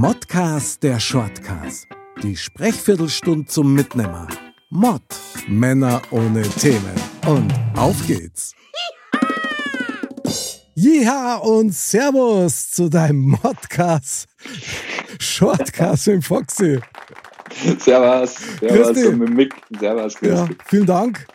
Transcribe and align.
Modcast 0.00 0.84
der 0.84 1.00
Shortcast. 1.00 1.88
Die 2.22 2.36
Sprechviertelstunde 2.36 3.46
zum 3.46 3.74
Mitnehmer. 3.74 4.28
Mod. 4.70 5.02
Männer 5.48 6.00
ohne 6.12 6.42
Themen. 6.42 6.94
Und 7.26 7.52
auf 7.74 7.96
geht's. 8.06 8.54
Ja 10.76 11.38
und 11.38 11.74
Servus 11.74 12.70
zu 12.70 12.88
deinem 12.88 13.36
Modcast. 13.42 14.28
Shortcast 15.18 16.06
mit 16.06 16.24
Foxy. 16.24 16.78
Servus, 17.80 18.36
Grüß 18.60 18.70
Servus 18.70 18.92
dich. 18.92 19.06
und 19.08 19.18
mit 19.18 19.30
Mick. 19.34 19.54
Servus, 19.80 20.14
grüß 20.14 20.28
Ja, 20.30 20.48
vielen 20.66 20.86
Dank. 20.86 21.26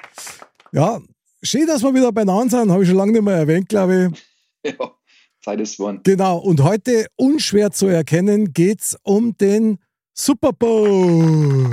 Ja, 0.72 1.02
schön, 1.44 1.68
dass 1.68 1.84
wir 1.84 1.94
wieder 1.94 2.14
beieinander 2.14 2.60
sind. 2.62 2.72
Habe 2.72 2.84
ich 2.84 2.88
schon 2.88 2.98
lange 2.98 3.12
nicht 3.12 3.24
mehr 3.24 3.36
erwähnt, 3.36 3.68
glaube 3.68 4.14
ich. 4.14 4.24
Ja, 4.80 4.96
Zeit 5.44 5.60
ist 5.60 5.80
one. 5.80 6.00
Genau, 6.04 6.38
und 6.38 6.64
heute 6.64 7.08
unschwer 7.16 7.72
zu 7.72 7.88
erkennen 7.88 8.54
geht's 8.54 8.98
um 9.04 9.38
den 9.38 9.78
Super 10.14 10.54
Bowl. 10.54 11.68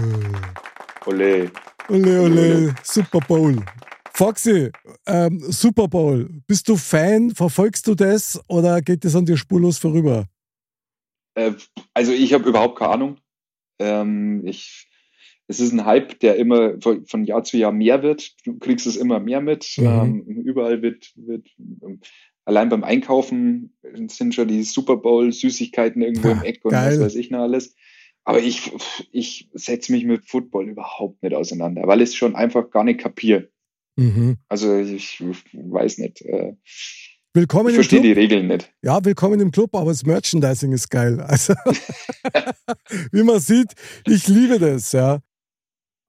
Ole. 1.07 1.51
Ole, 1.89 2.21
ole, 2.21 2.75
Super 2.83 3.21
Bowl. 3.21 3.57
Foxy, 4.13 4.71
ähm, 5.07 5.41
Super 5.41 5.89
Bowl. 5.89 6.29
Bist 6.47 6.69
du 6.69 6.77
Fan? 6.77 7.31
Verfolgst 7.31 7.87
du 7.87 7.95
das 7.95 8.41
oder 8.49 8.83
geht 8.83 9.05
das 9.05 9.15
an 9.15 9.25
dir 9.25 9.37
spurlos 9.37 9.79
vorüber? 9.79 10.27
Äh, 11.35 11.53
also 11.95 12.13
ich 12.13 12.33
habe 12.33 12.49
überhaupt 12.49 12.79
keine 12.79 12.91
Ahnung. 12.91 13.17
Ähm, 13.79 14.43
ich, 14.47 14.89
es 15.47 15.61
ist 15.61 15.73
ein 15.73 15.85
Hype, 15.85 16.19
der 16.21 16.37
immer 16.37 16.81
von, 16.81 17.07
von 17.07 17.25
Jahr 17.25 17.45
zu 17.45 17.57
Jahr 17.57 17.73
mehr 17.73 18.03
wird. 18.03 18.35
Du 18.45 18.59
kriegst 18.59 18.87
es 18.87 18.97
immer 18.97 19.21
mehr 19.21 19.41
mit. 19.41 19.75
Mhm. 19.79 19.87
Ähm, 19.87 20.23
überall 20.45 20.83
wird, 20.83 21.13
wird 21.15 21.49
ähm, 21.83 22.01
allein 22.45 22.69
beim 22.69 22.85
Einkaufen 22.85 23.75
sind 24.09 24.35
schon 24.35 24.49
die 24.49 24.63
Super 24.63 24.97
Bowl 24.97 25.33
Süßigkeiten 25.33 26.03
irgendwo 26.03 26.31
im 26.31 26.43
Eck 26.43 26.65
und 26.65 26.73
geil. 26.73 26.93
was 26.93 27.07
weiß 27.07 27.15
ich 27.17 27.31
noch 27.31 27.41
alles. 27.41 27.75
Aber 28.25 28.41
ich, 28.41 28.71
ich 29.13 29.49
setze 29.55 29.93
mich 29.93 30.05
mit 30.05 30.27
Football 30.27 30.69
überhaupt 30.69 31.23
nicht 31.23 31.35
auseinander, 31.35 31.83
weil 31.87 32.03
ich 32.03 32.11
es 32.11 32.15
schon 32.15 32.37
einfach 32.37 32.71
gar 32.71 32.85
nicht 32.85 33.01
kapiere. 33.01 33.49
Mhm. 33.97 34.37
Also 34.49 34.79
ich 34.79 35.23
weiß 35.53 35.99
nicht. 35.99 36.23
Äh, 36.23 36.55
Willkommen 37.33 37.69
ich 37.69 37.75
verstehe 37.77 38.03
die 38.03 38.13
Regeln 38.13 38.49
nicht. 38.49 38.73
Ja, 38.83 39.05
willkommen 39.05 39.39
im 39.39 39.53
Club, 39.53 39.75
aber 39.77 39.91
das 39.91 40.05
Merchandising 40.05 40.73
ist 40.73 40.91
geil. 40.91 41.21
Also, 41.21 41.55
wie 43.13 43.23
man 43.23 43.39
sieht, 43.41 43.73
ich 44.07 44.27
liebe 44.27 44.59
das, 44.59 44.93
ja. 44.93 45.21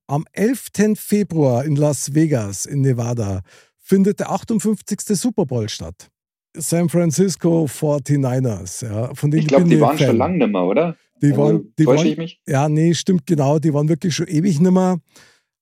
Am 0.08 0.26
11. 0.34 0.96
Februar 0.96 1.64
in 1.64 1.76
Las 1.76 2.14
Vegas 2.14 2.66
in 2.66 2.82
Nevada 2.82 3.44
findet 3.78 4.20
der 4.20 4.32
58. 4.32 5.00
Super 5.18 5.46
Bowl 5.46 5.70
statt. 5.70 6.11
San 6.56 6.90
Francisco 6.90 7.66
49ers, 7.66 8.86
ja. 8.86 9.14
Von 9.14 9.32
denen 9.32 9.42
Ich 9.44 9.48
glaube, 9.48 9.66
die 9.70 9.80
waren 9.80 9.98
Fan. 9.98 10.08
schon 10.08 10.18
lange 10.18 10.38
nicht 10.38 10.52
mehr, 10.52 10.64
oder? 10.64 10.96
Die 11.22 11.28
Also, 11.32 11.38
waren, 11.42 11.74
die 11.78 11.86
waren, 11.86 12.06
ich 12.06 12.18
mich? 12.18 12.42
ja, 12.48 12.68
nee, 12.68 12.94
stimmt 12.94 13.26
genau. 13.28 13.60
Die 13.60 13.74
waren 13.74 13.88
wirklich 13.88 14.16
schon 14.16 14.28
ewig 14.28 14.60
nimmer. 14.60 14.98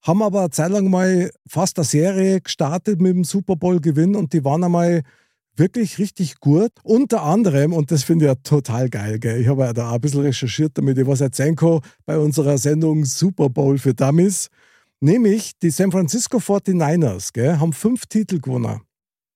Haben 0.02 0.22
aber 0.22 0.40
eine 0.40 0.50
Zeit 0.50 0.70
lang 0.70 0.88
mal 0.88 1.30
fast 1.46 1.78
eine 1.78 1.84
Serie 1.84 2.40
gestartet 2.40 3.00
mit 3.00 3.14
dem 3.14 3.24
Super 3.24 3.56
Bowl-Gewinn 3.56 4.16
und 4.16 4.32
die 4.32 4.42
waren 4.44 4.64
einmal 4.64 5.02
wirklich 5.56 5.98
richtig 5.98 6.40
gut. 6.40 6.70
Unter 6.82 7.22
anderem, 7.22 7.74
und 7.74 7.90
das 7.90 8.02
finde 8.04 8.24
ich 8.24 8.28
ja 8.30 8.34
total 8.36 8.88
geil, 8.88 9.18
gell? 9.18 9.38
ich 9.40 9.48
habe 9.48 9.62
ja 9.64 9.72
da 9.74 9.90
auch 9.90 9.94
ein 9.96 10.00
bisschen 10.00 10.22
recherchiert, 10.22 10.72
damit 10.78 10.96
ich 10.96 11.06
was 11.06 11.20
erzählen 11.20 11.54
kann 11.54 11.80
bei 12.06 12.16
unserer 12.18 12.56
Sendung 12.56 13.04
Super 13.04 13.50
Bowl 13.50 13.76
für 13.76 13.92
Dummies. 13.92 14.48
Nämlich 15.00 15.52
die 15.62 15.70
San 15.70 15.90
Francisco 15.92 16.38
49ers 16.38 17.32
gell, 17.34 17.58
haben 17.58 17.74
fünf 17.74 18.06
Titel 18.06 18.40
gewonnen. 18.40 18.80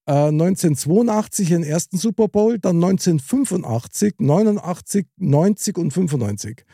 Äh, 0.06 0.28
1982 0.28 1.48
den 1.48 1.62
ersten 1.62 1.97
Super 1.97 2.28
Bowl, 2.28 2.59
dann 2.59 2.76
1985, 2.76 4.15
89, 4.19 5.06
90 5.16 5.78
und 5.78 5.91
95. 5.92 6.65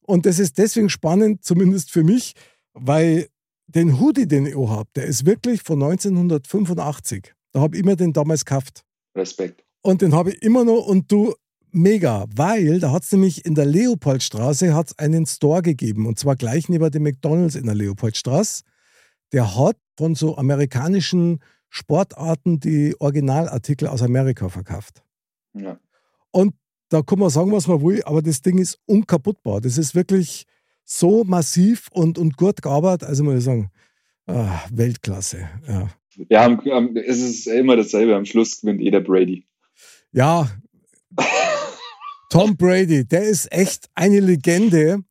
Und 0.00 0.26
das 0.26 0.38
ist 0.38 0.58
deswegen 0.58 0.90
spannend, 0.90 1.44
zumindest 1.44 1.90
für 1.90 2.02
mich, 2.02 2.34
weil 2.74 3.28
den 3.66 4.00
Hoodie, 4.00 4.26
den 4.26 4.46
ich 4.46 4.56
habe, 4.56 4.88
der 4.96 5.04
ist 5.04 5.24
wirklich 5.26 5.62
von 5.62 5.82
1985. 5.82 7.32
Da 7.52 7.60
habe 7.60 7.76
ich 7.76 7.84
mir 7.84 7.96
den 7.96 8.12
damals 8.12 8.44
gekauft. 8.44 8.84
Respekt. 9.16 9.64
Und 9.82 10.02
den 10.02 10.14
habe 10.14 10.30
ich 10.30 10.42
immer 10.42 10.64
noch 10.64 10.86
und 10.86 11.10
du, 11.10 11.34
mega, 11.70 12.26
weil 12.34 12.80
da 12.80 12.92
hat 12.92 13.04
es 13.04 13.12
nämlich 13.12 13.44
in 13.44 13.54
der 13.54 13.66
Leopoldstraße 13.66 14.74
hat's 14.74 14.98
einen 14.98 15.26
Store 15.26 15.62
gegeben 15.62 16.06
und 16.06 16.18
zwar 16.18 16.36
gleich 16.36 16.68
neben 16.68 16.90
dem 16.90 17.02
McDonalds 17.02 17.54
in 17.54 17.66
der 17.66 17.74
Leopoldstraße. 17.74 18.62
Der 19.32 19.56
hat 19.56 19.76
von 19.96 20.14
so 20.14 20.36
amerikanischen 20.36 21.40
Sportarten 21.74 22.60
die 22.60 22.94
Originalartikel 22.98 23.88
aus 23.88 24.02
Amerika 24.02 24.50
verkauft. 24.50 25.02
Ja. 25.54 25.80
Und 26.30 26.54
da 26.90 27.00
kann 27.00 27.18
man 27.18 27.30
sagen, 27.30 27.50
was 27.50 27.66
man 27.66 27.80
will, 27.82 28.02
aber 28.04 28.20
das 28.20 28.42
Ding 28.42 28.58
ist 28.58 28.78
unkaputtbar. 28.84 29.62
Das 29.62 29.78
ist 29.78 29.94
wirklich 29.94 30.44
so 30.84 31.24
massiv 31.24 31.88
und, 31.92 32.18
und 32.18 32.36
gut 32.36 32.60
gearbeitet. 32.60 33.08
Also 33.08 33.24
muss 33.24 33.38
ich 33.38 33.44
sagen, 33.44 33.70
ah, 34.26 34.60
Weltklasse. 34.70 35.48
Ja. 35.66 35.88
Ja, 36.28 36.44
am, 36.44 36.60
am, 36.60 36.94
es 36.94 37.22
ist 37.22 37.46
immer 37.46 37.74
dasselbe. 37.74 38.14
Am 38.14 38.26
Schluss 38.26 38.60
gewinnt 38.60 38.82
jeder 38.82 39.00
Brady. 39.00 39.46
ja, 40.12 40.50
Tom 42.28 42.54
Brady, 42.54 43.06
der 43.06 43.22
ist 43.22 43.50
echt 43.50 43.88
eine 43.94 44.20
Legende. 44.20 45.02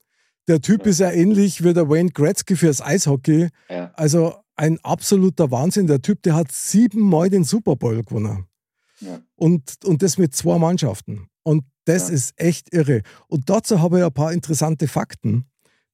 Der 0.47 0.61
Typ 0.61 0.85
ist 0.85 0.99
ja 0.99 1.11
ähnlich 1.11 1.63
wie 1.63 1.73
der 1.73 1.89
Wayne 1.89 2.11
Gretzky 2.11 2.55
fürs 2.55 2.81
Eishockey. 2.81 3.49
Ja. 3.67 3.91
Also 3.95 4.35
ein 4.61 4.79
absoluter 4.83 5.49
Wahnsinn. 5.49 5.87
Der 5.87 6.03
Typ, 6.03 6.21
der 6.21 6.35
hat 6.35 6.51
siebenmal 6.51 7.31
den 7.31 7.43
Super 7.43 7.75
Bowl 7.75 8.03
gewonnen. 8.03 8.45
Ja. 8.99 9.19
Und, 9.35 9.83
und 9.83 10.03
das 10.03 10.19
mit 10.19 10.35
zwei 10.35 10.59
Mannschaften. 10.59 11.27
Und 11.41 11.63
das 11.85 12.09
Ja. 12.09 12.13
ist 12.13 12.33
echt 12.39 12.71
irre. 12.71 13.01
Und 13.27 13.49
dazu 13.49 13.81
habe 13.81 13.97
ich 13.97 14.05
ein 14.05 14.13
paar 14.13 14.31
interessante 14.31 14.87
Fakten. 14.87 15.45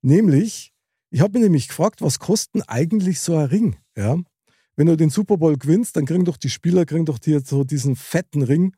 Nämlich, 0.01 0.73
ich 1.11 1.21
habe 1.21 1.39
mich 1.39 1.43
nämlich 1.43 1.69
gefragt, 1.69 2.01
was 2.01 2.19
kosten 2.19 2.61
eigentlich 2.63 3.21
so 3.21 3.37
ein 3.37 3.45
Ring? 3.45 3.77
Ja? 3.95 4.17
Wenn 4.75 4.87
du 4.87 4.97
den 4.97 5.09
Super 5.09 5.37
Bowl 5.37 5.57
gewinnst, 5.57 5.95
dann 5.95 6.05
kriegen 6.05 6.25
doch 6.25 6.37
die 6.37 6.49
Spieler 6.49 6.85
kriegen 6.85 7.05
doch 7.05 7.19
die, 7.19 7.39
so 7.39 7.63
diesen 7.63 7.95
fetten 7.95 8.41
Ring. 8.41 8.75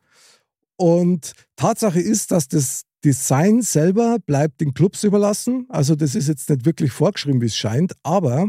Und 0.76 1.32
Tatsache 1.56 2.00
ist, 2.00 2.30
dass 2.30 2.46
das 2.46 2.82
Design 3.04 3.60
selber 3.60 4.18
bleibt 4.24 4.60
den 4.60 4.72
Clubs 4.72 5.02
überlassen. 5.02 5.66
Also 5.68 5.96
das 5.96 6.14
ist 6.14 6.28
jetzt 6.28 6.48
nicht 6.48 6.64
wirklich 6.64 6.92
vorgeschrieben, 6.92 7.40
wie 7.40 7.46
es 7.46 7.56
scheint, 7.56 7.94
aber 8.04 8.46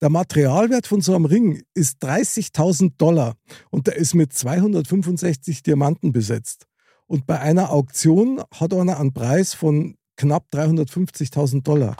der 0.00 0.10
Materialwert 0.10 0.86
von 0.86 1.00
so 1.00 1.14
einem 1.14 1.24
Ring 1.24 1.62
ist 1.74 2.02
30.000 2.02 2.92
Dollar 2.98 3.36
und 3.70 3.86
der 3.86 3.96
ist 3.96 4.14
mit 4.14 4.32
265 4.32 5.62
Diamanten 5.62 6.12
besetzt. 6.12 6.66
Und 7.06 7.26
bei 7.26 7.38
einer 7.40 7.72
Auktion 7.72 8.42
hat 8.52 8.74
einer 8.74 8.98
einen 8.98 9.12
Preis 9.14 9.54
von 9.54 9.96
knapp 10.16 10.46
350.000 10.52 11.62
Dollar 11.62 11.96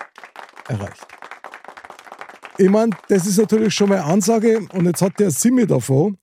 erreicht. 0.69 1.07
Ich 2.59 2.71
meine, 2.71 2.97
das 3.09 3.27
ist 3.27 3.37
natürlich 3.39 3.75
schon 3.75 3.89
mal 3.91 3.97
eine 4.01 4.05
Ansage 4.05 4.67
und 4.73 4.87
jetzt 4.87 5.03
hat 5.03 5.19
der 5.19 5.31
Simi 5.31 5.67
davon. 5.67 6.17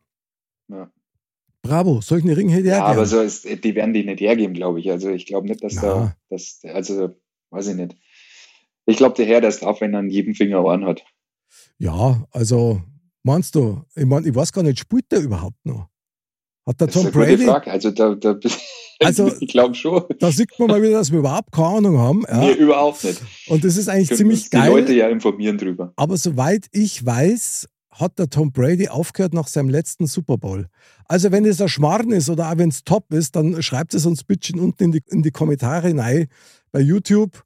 Ja. 0.68 0.90
Bravo, 1.62 2.02
solchen 2.02 2.32
Ring 2.32 2.50
hätte 2.50 2.68
er 2.70 2.78
Ja, 2.78 2.86
gern. 2.88 2.98
aber 2.98 3.06
so 3.06 3.22
ist, 3.22 3.46
die 3.46 3.76
werden 3.76 3.94
die 3.94 4.04
nicht 4.04 4.20
hergeben, 4.20 4.54
glaube 4.54 4.80
ich. 4.80 4.92
Also 4.92 5.10
ich 5.10 5.26
glaube 5.26 5.48
nicht, 5.48 5.64
dass 5.64 5.76
Na. 5.76 5.82
da, 5.82 6.16
dass, 6.30 6.60
also 6.64 7.16
weiß 7.52 7.68
ich 7.68 7.76
nicht. 7.76 7.96
Ich 8.86 8.98
glaube, 8.98 9.16
der 9.16 9.26
Herr, 9.26 9.40
der 9.42 9.52
darf, 9.52 9.80
wenn 9.80 9.94
er 9.94 10.00
an 10.00 10.10
jedem 10.10 10.36
Finger 10.36 10.64
Ohren 10.64 10.86
hat. 10.86 11.06
Ja, 11.78 12.24
also 12.32 12.82
meinst 13.24 13.56
du, 13.56 13.84
ich 13.96 14.06
meine, 14.06 14.28
ich 14.28 14.36
weiß 14.36 14.52
gar 14.52 14.64
nicht, 14.64 14.80
spielt 14.80 15.12
der 15.12 15.22
überhaupt 15.22 15.66
noch? 15.66 15.88
Hat 16.66 16.80
der 16.80 16.88
Tom 16.88 17.12
Brady, 17.12 17.46
Frage. 17.46 17.72
Also 17.72 17.92
da, 17.92 18.16
da 18.16 18.38
Also- 19.04 19.30
ich 19.40 19.50
glaube 19.50 19.76
schon. 19.76 20.04
da 20.20 20.32
sieht 20.32 20.58
man 20.60 20.70
mal 20.70 20.82
wieder, 20.82 20.94
dass 20.94 21.12
wir 21.12 21.20
überhaupt 21.20 21.52
keine 21.52 21.68
Ahnung 21.78 21.98
haben. 21.98 22.24
Ja. 22.28 22.40
Nee, 22.40 22.54
überhaupt 22.54 23.04
nicht. 23.04 23.22
Und 23.48 23.66
das 23.66 23.76
ist 23.76 23.90
eigentlich 23.90 24.10
Können 24.10 24.18
ziemlich 24.20 24.40
uns 24.42 24.50
die 24.50 24.58
geil. 24.58 24.70
Leute 24.70 24.94
ja 24.94 25.10
informieren 25.10 25.58
drüber. 25.58 25.92
Aber 25.98 26.16
soweit 26.16 26.68
ich 26.72 27.06
weiß, 27.06 27.68
hat 27.92 28.18
der 28.18 28.30
Tom 28.30 28.52
Brady 28.54 28.88
aufgehört 28.88 29.34
nach 29.34 29.48
seinem 29.48 29.70
letzten 29.70 30.08
Super 30.08 30.38
Bowl. 30.38 30.68
Also 31.06 31.32
wenn 31.32 31.44
es 31.46 31.60
ein 31.62 31.68
Schmarrn 31.68 32.12
ist 32.12 32.30
oder 32.30 32.50
auch 32.50 32.58
wenn 32.58 32.70
es 32.70 32.84
top 32.86 33.12
ist, 33.14 33.36
dann 33.36 33.62
schreibt 33.62 33.94
es 33.94 34.06
uns 34.06 34.24
bitte 34.24 34.58
unten 34.60 34.84
in 34.86 34.92
die, 34.94 35.02
in 35.10 35.22
die 35.22 35.32
Kommentare 35.32 35.96
rein 35.98 36.28
bei 36.72 36.80
YouTube 36.80 37.44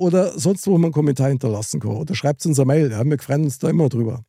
oder 0.00 0.38
sonst 0.38 0.66
wo 0.66 0.72
man 0.72 0.84
einen 0.84 0.92
Kommentar 0.92 1.28
hinterlassen 1.28 1.78
kann. 1.78 1.92
Oder 1.92 2.14
schreibt 2.14 2.44
uns 2.46 2.58
eine 2.58 2.66
Mail. 2.66 2.90
Ja, 2.90 3.04
wir 3.04 3.18
freuen 3.18 3.44
uns 3.44 3.58
da 3.58 3.68
immer 3.68 3.88
drüber. 3.88 4.24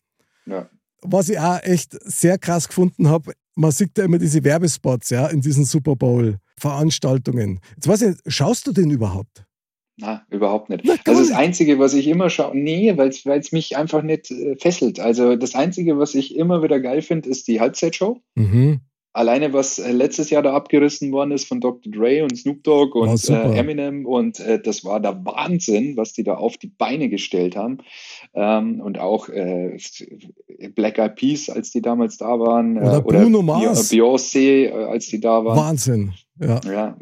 Ja. 0.46 0.70
Was 1.02 1.30
ich 1.30 1.40
auch 1.40 1.64
echt 1.64 1.98
sehr 2.04 2.38
krass 2.38 2.68
gefunden 2.68 3.08
habe, 3.08 3.32
man 3.56 3.72
sieht 3.72 3.98
ja 3.98 4.04
immer 4.04 4.20
diese 4.20 4.44
Werbespots, 4.44 5.10
ja, 5.10 5.28
in 5.28 5.42
diesen 5.42 5.66
Super 5.66 5.96
Bowl-Veranstaltungen. 5.96 7.60
Jetzt 7.76 7.88
weiß 7.88 8.02
ich, 8.04 8.18
schaust 8.28 8.68
du 8.68 8.72
den 8.72 8.92
überhaupt? 8.92 9.46
Na, 9.98 10.26
überhaupt 10.30 10.70
nicht. 10.70 10.84
Na, 10.86 10.96
also 11.06 11.22
das 11.22 11.32
Einzige, 11.32 11.80
was 11.80 11.94
ich 11.94 12.08
immer 12.08 12.30
schaue, 12.30 12.56
nee, 12.56 12.96
weil 12.98 13.10
es 13.10 13.52
mich 13.52 13.78
einfach 13.78 14.04
nicht 14.04 14.30
äh, 14.30 14.56
fesselt. 14.58 15.00
Also 15.00 15.36
das 15.36 15.56
Einzige, 15.56 15.98
was 15.98 16.16
ich 16.16 16.36
immer 16.36 16.62
wieder 16.64 16.80
geil 16.80 17.02
finde, 17.02 17.30
ist 17.30 17.48
die 17.48 17.60
Halbzeitshow. 17.60 18.20
Mhm 18.36 18.82
alleine 19.14 19.54
was 19.54 19.80
äh, 19.80 19.92
letztes 19.92 20.30
Jahr 20.30 20.42
da 20.42 20.54
abgerissen 20.54 21.12
worden 21.12 21.32
ist 21.32 21.48
von 21.48 21.60
Dr. 21.60 21.92
Dre 21.92 22.24
und 22.24 22.36
Snoop 22.38 22.64
Dogg 22.64 22.98
und 22.98 23.30
äh, 23.30 23.58
Eminem 23.58 24.06
und 24.06 24.40
äh, 24.40 24.62
das 24.62 24.86
war 24.86 25.00
der 25.00 25.26
Wahnsinn, 25.26 25.98
was 25.98 26.14
die 26.14 26.24
da 26.24 26.36
auf 26.36 26.58
die 26.58 26.68
Beine 26.68 27.10
gestellt 27.10 27.56
haben 27.56 27.80
ähm, 28.34 28.80
und 28.82 29.00
auch 29.00 29.30
äh, 29.30 29.78
Black 30.76 30.98
Eyed 30.98 31.16
Peas, 31.16 31.50
als 31.50 31.72
die 31.72 31.82
damals 31.82 32.18
da 32.18 32.40
waren 32.40 32.78
oder, 32.78 32.98
äh, 32.98 33.02
oder 33.02 33.22
Bruno 33.22 33.42
Mars. 33.42 33.92
Beyoncé, 33.92 34.68
äh, 34.68 34.72
als 34.72 35.08
die 35.08 35.20
da 35.20 35.44
waren. 35.44 35.58
Wahnsinn, 35.58 36.14
ja. 36.40 36.62
ja. 36.66 36.98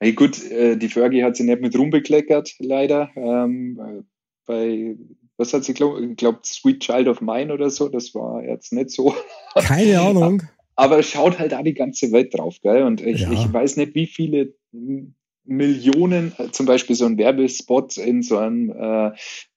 Hey, 0.00 0.12
gut, 0.12 0.40
die 0.48 0.88
Fergie 0.88 1.24
hat 1.24 1.34
sie 1.34 1.42
nicht 1.42 1.60
mit 1.60 1.76
rumbekleckert, 1.76 2.54
leider. 2.60 3.10
Ähm, 3.16 4.04
bei 4.46 4.94
was 5.36 5.52
hat 5.52 5.64
sie 5.64 5.74
glaubt, 5.74 6.16
glaub, 6.16 6.46
Sweet 6.46 6.80
Child 6.80 7.08
of 7.08 7.20
Mine 7.20 7.52
oder 7.52 7.70
so, 7.70 7.88
das 7.88 8.14
war 8.14 8.44
jetzt 8.44 8.72
nicht 8.72 8.90
so. 8.90 9.14
Keine 9.54 10.00
Ahnung. 10.00 10.42
Aber 10.78 11.02
schaut 11.02 11.40
halt 11.40 11.50
da 11.50 11.60
die 11.64 11.74
ganze 11.74 12.12
Welt 12.12 12.32
drauf, 12.32 12.58
gell? 12.62 12.84
Und 12.84 13.00
ich, 13.00 13.22
ja. 13.22 13.32
ich 13.32 13.52
weiß 13.52 13.78
nicht, 13.78 13.96
wie 13.96 14.06
viele 14.06 14.54
Millionen, 15.44 16.32
äh, 16.38 16.52
zum 16.52 16.66
Beispiel 16.66 16.94
so 16.94 17.04
ein 17.04 17.18
Werbespot 17.18 17.96
in 17.96 18.22
so 18.22 18.38
einem 18.38 18.70
äh, 18.70 19.08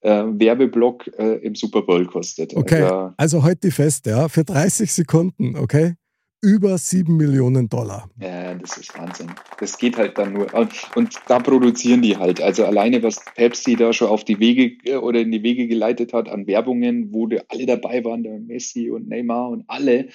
äh, 0.01 0.23
Werbeblock 0.25 1.11
äh, 1.19 1.35
im 1.45 1.53
Super 1.53 1.83
Bowl 1.83 2.07
kostet. 2.07 2.55
Okay, 2.55 2.81
also, 2.81 3.13
also 3.17 3.43
heute 3.43 3.69
fest, 3.69 4.07
ja, 4.07 4.29
für 4.29 4.43
30 4.43 4.91
Sekunden, 4.91 5.55
okay? 5.57 5.93
Über 6.41 6.75
7 6.75 7.15
Millionen 7.15 7.69
Dollar. 7.69 8.09
Ja, 8.19 8.55
das 8.55 8.77
ist 8.77 8.97
Wahnsinn. 8.97 9.31
Das 9.59 9.77
geht 9.77 9.97
halt 9.97 10.17
dann 10.17 10.33
nur. 10.33 10.51
Und, 10.55 10.71
und 10.95 11.13
da 11.27 11.37
produzieren 11.37 12.01
die 12.01 12.17
halt. 12.17 12.41
Also 12.41 12.65
alleine, 12.65 13.03
was 13.03 13.23
Pepsi 13.35 13.75
da 13.75 13.93
schon 13.93 14.07
auf 14.07 14.23
die 14.23 14.39
Wege 14.39 14.75
äh, 14.85 14.95
oder 14.95 15.19
in 15.19 15.31
die 15.31 15.43
Wege 15.43 15.67
geleitet 15.67 16.13
hat 16.13 16.29
an 16.29 16.47
Werbungen, 16.47 17.13
wo 17.13 17.27
die 17.27 17.41
alle 17.47 17.67
dabei 17.67 18.03
waren, 18.03 18.23
der 18.23 18.39
Messi 18.39 18.89
und 18.89 19.07
Neymar 19.07 19.49
und 19.49 19.65
alle 19.67 20.07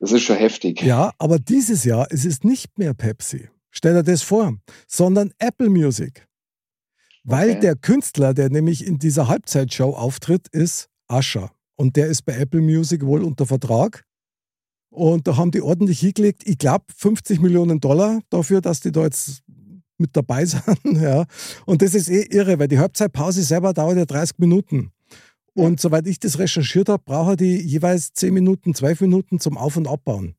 das 0.00 0.12
ist 0.12 0.22
schon 0.22 0.36
heftig. 0.36 0.82
Ja, 0.82 1.12
aber 1.18 1.38
dieses 1.38 1.84
Jahr 1.84 2.06
es 2.10 2.24
ist 2.24 2.38
es 2.38 2.44
nicht 2.44 2.78
mehr 2.78 2.94
Pepsi. 2.94 3.48
Stell 3.70 3.94
dir 3.94 4.02
das 4.02 4.22
vor, 4.22 4.56
sondern 4.86 5.32
Apple 5.38 5.68
Music. 5.68 6.26
Weil 7.24 7.50
okay. 7.50 7.60
der 7.60 7.76
Künstler, 7.76 8.32
der 8.32 8.48
nämlich 8.48 8.86
in 8.86 8.98
dieser 8.98 9.28
Halbzeitshow 9.28 9.94
auftritt, 9.94 10.48
ist 10.48 10.88
Ascher. 11.08 11.52
Und 11.76 11.96
der 11.96 12.06
ist 12.06 12.22
bei 12.22 12.34
Apple 12.34 12.60
Music 12.60 13.04
wohl 13.04 13.22
unter 13.22 13.46
Vertrag. 13.46 14.04
Und 14.90 15.28
da 15.28 15.36
haben 15.36 15.50
die 15.50 15.60
ordentlich 15.60 16.00
hingelegt, 16.00 16.42
ich 16.46 16.58
glaube, 16.58 16.86
50 16.96 17.40
Millionen 17.40 17.80
Dollar 17.80 18.20
dafür, 18.30 18.60
dass 18.60 18.80
die 18.80 18.90
da 18.90 19.02
jetzt 19.02 19.42
mit 19.98 20.16
dabei 20.16 20.44
sind. 20.46 20.62
ja. 20.84 21.26
Und 21.66 21.82
das 21.82 21.94
ist 21.94 22.08
eh 22.08 22.22
irre, 22.30 22.58
weil 22.58 22.68
die 22.68 22.78
Halbzeitpause 22.78 23.42
selber 23.42 23.74
dauert 23.74 23.98
ja 23.98 24.06
30 24.06 24.38
Minuten. 24.38 24.90
Und 25.58 25.80
soweit 25.80 26.06
ich 26.06 26.20
das 26.20 26.38
recherchiert 26.38 26.88
habe, 26.88 27.02
braucht 27.04 27.30
er 27.30 27.36
die 27.36 27.60
jeweils 27.60 28.12
10 28.12 28.32
Minuten, 28.32 28.74
12 28.74 29.00
Minuten 29.00 29.40
zum 29.40 29.58
Auf- 29.58 29.76
und 29.76 29.88
Abbauen. 29.88 30.36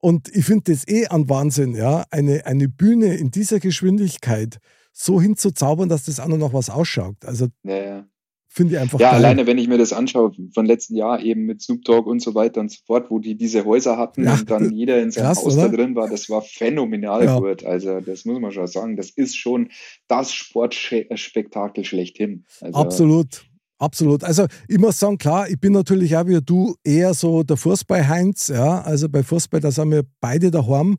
Und 0.00 0.28
ich 0.34 0.44
finde 0.44 0.72
das 0.72 0.86
eh 0.86 1.06
ein 1.06 1.28
Wahnsinn, 1.28 1.74
ja, 1.74 2.04
eine, 2.10 2.44
eine 2.44 2.68
Bühne 2.68 3.16
in 3.16 3.30
dieser 3.30 3.58
Geschwindigkeit 3.58 4.58
so 4.92 5.20
hinzuzaubern, 5.20 5.88
dass 5.88 6.04
das 6.04 6.20
auch 6.20 6.28
noch 6.28 6.52
was 6.52 6.70
ausschaut. 6.70 7.16
Also 7.24 7.48
ja, 7.62 7.76
ja. 7.76 8.06
finde 8.48 8.74
ich 8.74 8.80
einfach. 8.80 9.00
Ja, 9.00 9.12
geil. 9.12 9.24
alleine 9.24 9.46
wenn 9.46 9.58
ich 9.58 9.68
mir 9.68 9.78
das 9.78 9.92
anschaue, 9.92 10.32
von 10.54 10.66
letzten 10.66 10.94
Jahr 10.94 11.20
eben 11.20 11.46
mit 11.46 11.62
Snoop 11.62 11.82
Dogg 11.84 12.08
und 12.08 12.20
so 12.20 12.34
weiter 12.34 12.60
und 12.60 12.70
so 12.70 12.78
fort, 12.86 13.10
wo 13.10 13.18
die 13.18 13.36
diese 13.36 13.64
Häuser 13.64 13.96
hatten 13.96 14.24
ja, 14.24 14.34
und 14.34 14.50
dann 14.50 14.72
jeder 14.72 15.02
in 15.02 15.10
seinem 15.10 15.26
krass, 15.26 15.44
Haus 15.44 15.54
oder? 15.54 15.68
da 15.68 15.76
drin 15.76 15.94
war, 15.94 16.08
das 16.08 16.28
war 16.28 16.42
phänomenal 16.42 17.24
ja. 17.24 17.38
gut. 17.38 17.64
Also 17.64 18.00
das 18.00 18.26
muss 18.26 18.40
man 18.40 18.52
schon 18.52 18.66
sagen. 18.66 18.96
Das 18.96 19.10
ist 19.10 19.36
schon 19.36 19.70
das 20.06 20.32
Sportspektakel 20.32 21.84
schlechthin. 21.84 22.44
Also, 22.60 22.78
Absolut. 22.78 23.46
Absolut. 23.78 24.24
Also 24.24 24.46
ich 24.68 24.78
muss 24.78 24.98
sagen, 24.98 25.18
klar, 25.18 25.48
ich 25.50 25.60
bin 25.60 25.72
natürlich 25.72 26.16
auch 26.16 26.26
wie 26.26 26.40
du 26.40 26.76
eher 26.82 27.12
so 27.14 27.42
der 27.42 27.56
Fußball-Heinz. 27.56 28.48
Ja? 28.48 28.80
Also 28.82 29.08
bei 29.08 29.22
Fußball, 29.22 29.60
da 29.60 29.70
sind 29.70 29.90
wir 29.90 30.04
beide 30.20 30.50
daheim. 30.50 30.96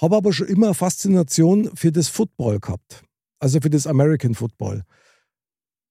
Habe 0.00 0.16
aber 0.16 0.32
schon 0.32 0.48
immer 0.48 0.66
eine 0.66 0.74
Faszination 0.74 1.70
für 1.76 1.92
das 1.92 2.08
Football 2.08 2.60
gehabt. 2.60 3.04
Also 3.40 3.60
für 3.60 3.70
das 3.70 3.86
American 3.86 4.34
Football. 4.34 4.84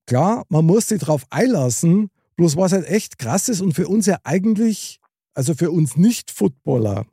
Klar, 0.05 0.45
man 0.49 0.65
muss 0.65 0.87
sich 0.87 0.99
darauf 0.99 1.25
einlassen, 1.29 2.09
bloß 2.35 2.55
was 2.55 2.71
halt 2.71 2.87
echt 2.87 3.19
krass 3.19 3.49
ist 3.49 3.61
und 3.61 3.73
für 3.73 3.87
uns 3.87 4.05
ja 4.05 4.17
eigentlich, 4.23 4.99
also 5.33 5.53
für 5.53 5.71
uns 5.71 5.97
Nicht-Footballer, 5.97 7.05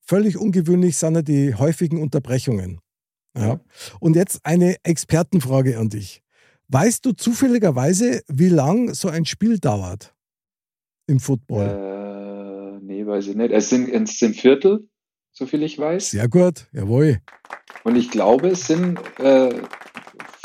völlig 0.00 0.36
ungewöhnlich 0.36 0.96
sind 0.96 1.14
ja 1.14 1.22
die 1.22 1.54
häufigen 1.54 2.00
Unterbrechungen. 2.00 2.80
Ja. 3.36 3.60
Und 4.00 4.16
jetzt 4.16 4.44
eine 4.44 4.76
Expertenfrage 4.84 5.78
an 5.78 5.88
dich. 5.88 6.22
Weißt 6.72 7.04
du 7.04 7.10
zufälligerweise, 7.10 8.22
wie 8.28 8.48
lang 8.48 8.94
so 8.94 9.08
ein 9.08 9.24
Spiel 9.24 9.58
dauert 9.58 10.14
im 11.08 11.18
Football? 11.18 11.66
Äh, 11.66 12.84
nee, 12.84 13.04
weiß 13.04 13.26
ich 13.26 13.34
nicht. 13.34 13.50
Es 13.50 13.70
sind, 13.70 13.88
es 13.88 14.20
sind 14.20 14.36
Viertel, 14.36 14.88
soviel 15.32 15.64
ich 15.64 15.76
weiß. 15.76 16.10
Sehr 16.10 16.28
gut, 16.28 16.68
jawohl. 16.72 17.18
Und 17.82 17.96
ich 17.96 18.12
glaube, 18.12 18.50
es 18.50 18.68
sind 18.68 19.00
äh, 19.18 19.52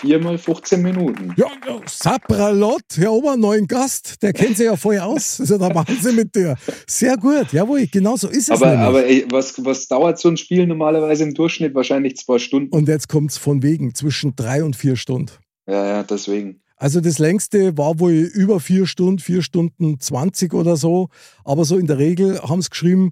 viermal 0.01 0.39
15 0.39 0.81
Minuten. 0.81 1.35
Ja, 1.37 1.45
ja 1.67 1.79
Sapralot, 1.85 2.81
Herr 2.95 3.13
Ober, 3.13 3.37
neuen 3.37 3.67
Gast, 3.67 4.23
der 4.23 4.33
kennt 4.33 4.57
sich 4.57 4.65
ja 4.65 4.75
vorher 4.75 5.05
aus. 5.05 5.39
Ist 5.39 5.51
ja 5.51 5.59
der 5.59 5.75
Wahnsinn 5.75 6.15
mit 6.15 6.35
dir. 6.35 6.55
Sehr 6.87 7.17
gut, 7.17 7.53
jawohl, 7.53 7.85
genau 7.85 8.17
so 8.17 8.29
ist 8.29 8.49
es. 8.49 8.63
Aber, 8.63 8.79
aber 8.79 9.05
ey, 9.05 9.27
was, 9.29 9.63
was 9.63 9.87
dauert 9.87 10.17
so 10.17 10.29
ein 10.29 10.37
Spiel 10.37 10.65
normalerweise 10.65 11.23
im 11.23 11.35
Durchschnitt? 11.35 11.75
Wahrscheinlich 11.75 12.17
zwei 12.17 12.39
Stunden. 12.39 12.69
Und 12.71 12.87
jetzt 12.87 13.09
kommt 13.09 13.29
es 13.29 13.37
von 13.37 13.61
wegen, 13.61 13.93
zwischen 13.93 14.35
drei 14.35 14.63
und 14.63 14.75
vier 14.75 14.95
Stunden. 14.95 15.29
Ja, 15.67 15.85
ja, 15.85 16.03
deswegen. 16.03 16.61
Also 16.77 16.99
das 16.99 17.19
längste 17.19 17.77
war 17.77 17.99
wohl 17.99 18.13
über 18.13 18.59
vier 18.59 18.85
Stunden, 18.85 19.19
vier 19.19 19.41
Stunden 19.41 19.99
20 19.99 20.53
oder 20.53 20.75
so. 20.75 21.09
Aber 21.43 21.65
so 21.65 21.77
in 21.77 21.87
der 21.87 21.97
Regel 21.97 22.41
haben 22.41 22.61
sie 22.61 22.69
geschrieben, 22.69 23.11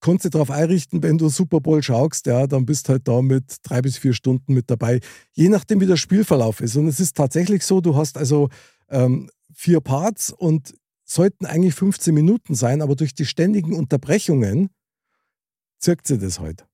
kannst 0.00 0.24
du 0.24 0.30
darauf 0.30 0.50
einrichten, 0.50 1.02
wenn 1.02 1.18
du 1.18 1.28
Super 1.28 1.60
Bowl 1.60 1.82
schaust, 1.82 2.26
ja, 2.26 2.46
dann 2.46 2.66
bist 2.66 2.88
halt 2.88 3.06
da 3.06 3.22
mit 3.22 3.56
drei 3.62 3.82
bis 3.82 3.98
vier 3.98 4.12
Stunden 4.12 4.52
mit 4.52 4.70
dabei. 4.70 5.00
Je 5.32 5.48
nachdem, 5.48 5.80
wie 5.80 5.86
der 5.86 5.96
Spielverlauf 5.96 6.60
ist. 6.60 6.76
Und 6.76 6.88
es 6.88 7.00
ist 7.00 7.16
tatsächlich 7.16 7.64
so, 7.64 7.80
du 7.80 7.96
hast 7.96 8.16
also 8.16 8.48
ähm, 8.88 9.30
vier 9.54 9.80
Parts 9.80 10.32
und 10.32 10.74
sollten 11.04 11.46
eigentlich 11.46 11.74
15 11.74 12.14
Minuten 12.14 12.54
sein, 12.54 12.82
aber 12.82 12.94
durch 12.94 13.14
die 13.14 13.24
ständigen 13.24 13.74
Unterbrechungen 13.74 14.70
zirkt 15.78 16.06
sie 16.06 16.18
das 16.18 16.38
halt. 16.38 16.66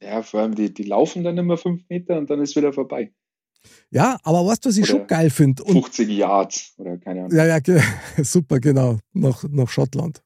Ja, 0.00 0.22
vor 0.22 0.40
allem 0.40 0.54
die, 0.54 0.72
die 0.72 0.84
laufen 0.84 1.22
dann 1.22 1.38
immer 1.38 1.56
fünf 1.56 1.82
Meter 1.88 2.18
und 2.18 2.30
dann 2.30 2.40
ist 2.40 2.56
wieder 2.56 2.72
vorbei. 2.72 3.12
Ja, 3.90 4.18
aber 4.22 4.46
was, 4.46 4.58
was 4.64 4.76
ich 4.76 4.84
oder 4.84 5.00
schon 5.00 5.06
geil 5.06 5.30
finde. 5.30 5.64
50 5.64 6.08
Yards 6.08 6.72
oder 6.78 6.96
keine 6.98 7.24
Ahnung. 7.24 7.36
Ja, 7.36 7.46
ja, 7.46 7.58
super, 8.22 8.58
genau. 8.60 8.98
Nach, 9.12 9.44
nach 9.48 9.68
Schottland. 9.68 10.22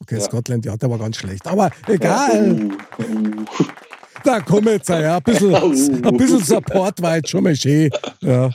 Okay, 0.00 0.16
ja. 0.16 0.20
Scotland, 0.20 0.64
ja, 0.64 0.76
der 0.76 0.90
war 0.90 0.98
ganz 0.98 1.16
schlecht. 1.16 1.46
Aber 1.46 1.70
egal. 1.86 2.56
Ja, 2.56 3.04
uh, 3.04 3.10
uh. 3.60 3.64
Da 4.24 4.40
komm 4.40 4.66
jetzt, 4.66 4.88
ja, 4.88 5.16
ein 5.16 5.22
bisschen, 5.22 5.54
ein 6.04 6.16
bisschen 6.16 6.42
Support 6.42 7.00
war 7.02 7.16
jetzt 7.16 7.30
schon 7.30 7.44
mal 7.44 7.56
schön. 7.56 7.90
Ja. 8.20 8.50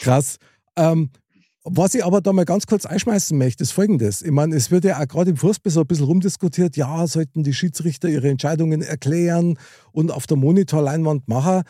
Krass. 0.00 0.36
Ähm, 0.76 1.10
was 1.64 1.94
ich 1.94 2.04
aber 2.04 2.20
da 2.20 2.32
mal 2.32 2.44
ganz 2.44 2.66
kurz 2.66 2.86
einschmeißen 2.86 3.38
möchte, 3.38 3.62
ist 3.62 3.72
folgendes. 3.72 4.22
Ich 4.22 4.32
meine, 4.32 4.56
es 4.56 4.70
wird 4.70 4.84
ja 4.84 5.00
auch 5.00 5.06
gerade 5.06 5.30
im 5.30 5.36
Fußball 5.36 5.70
so 5.70 5.80
ein 5.80 5.86
bisschen 5.86 6.06
rumdiskutiert, 6.06 6.76
ja, 6.76 7.06
sollten 7.06 7.44
die 7.44 7.54
Schiedsrichter 7.54 8.08
ihre 8.08 8.28
Entscheidungen 8.28 8.82
erklären 8.82 9.58
und 9.92 10.10
auf 10.10 10.26
der 10.26 10.36
Monitorleinwand 10.36 11.28
machen. 11.28 11.62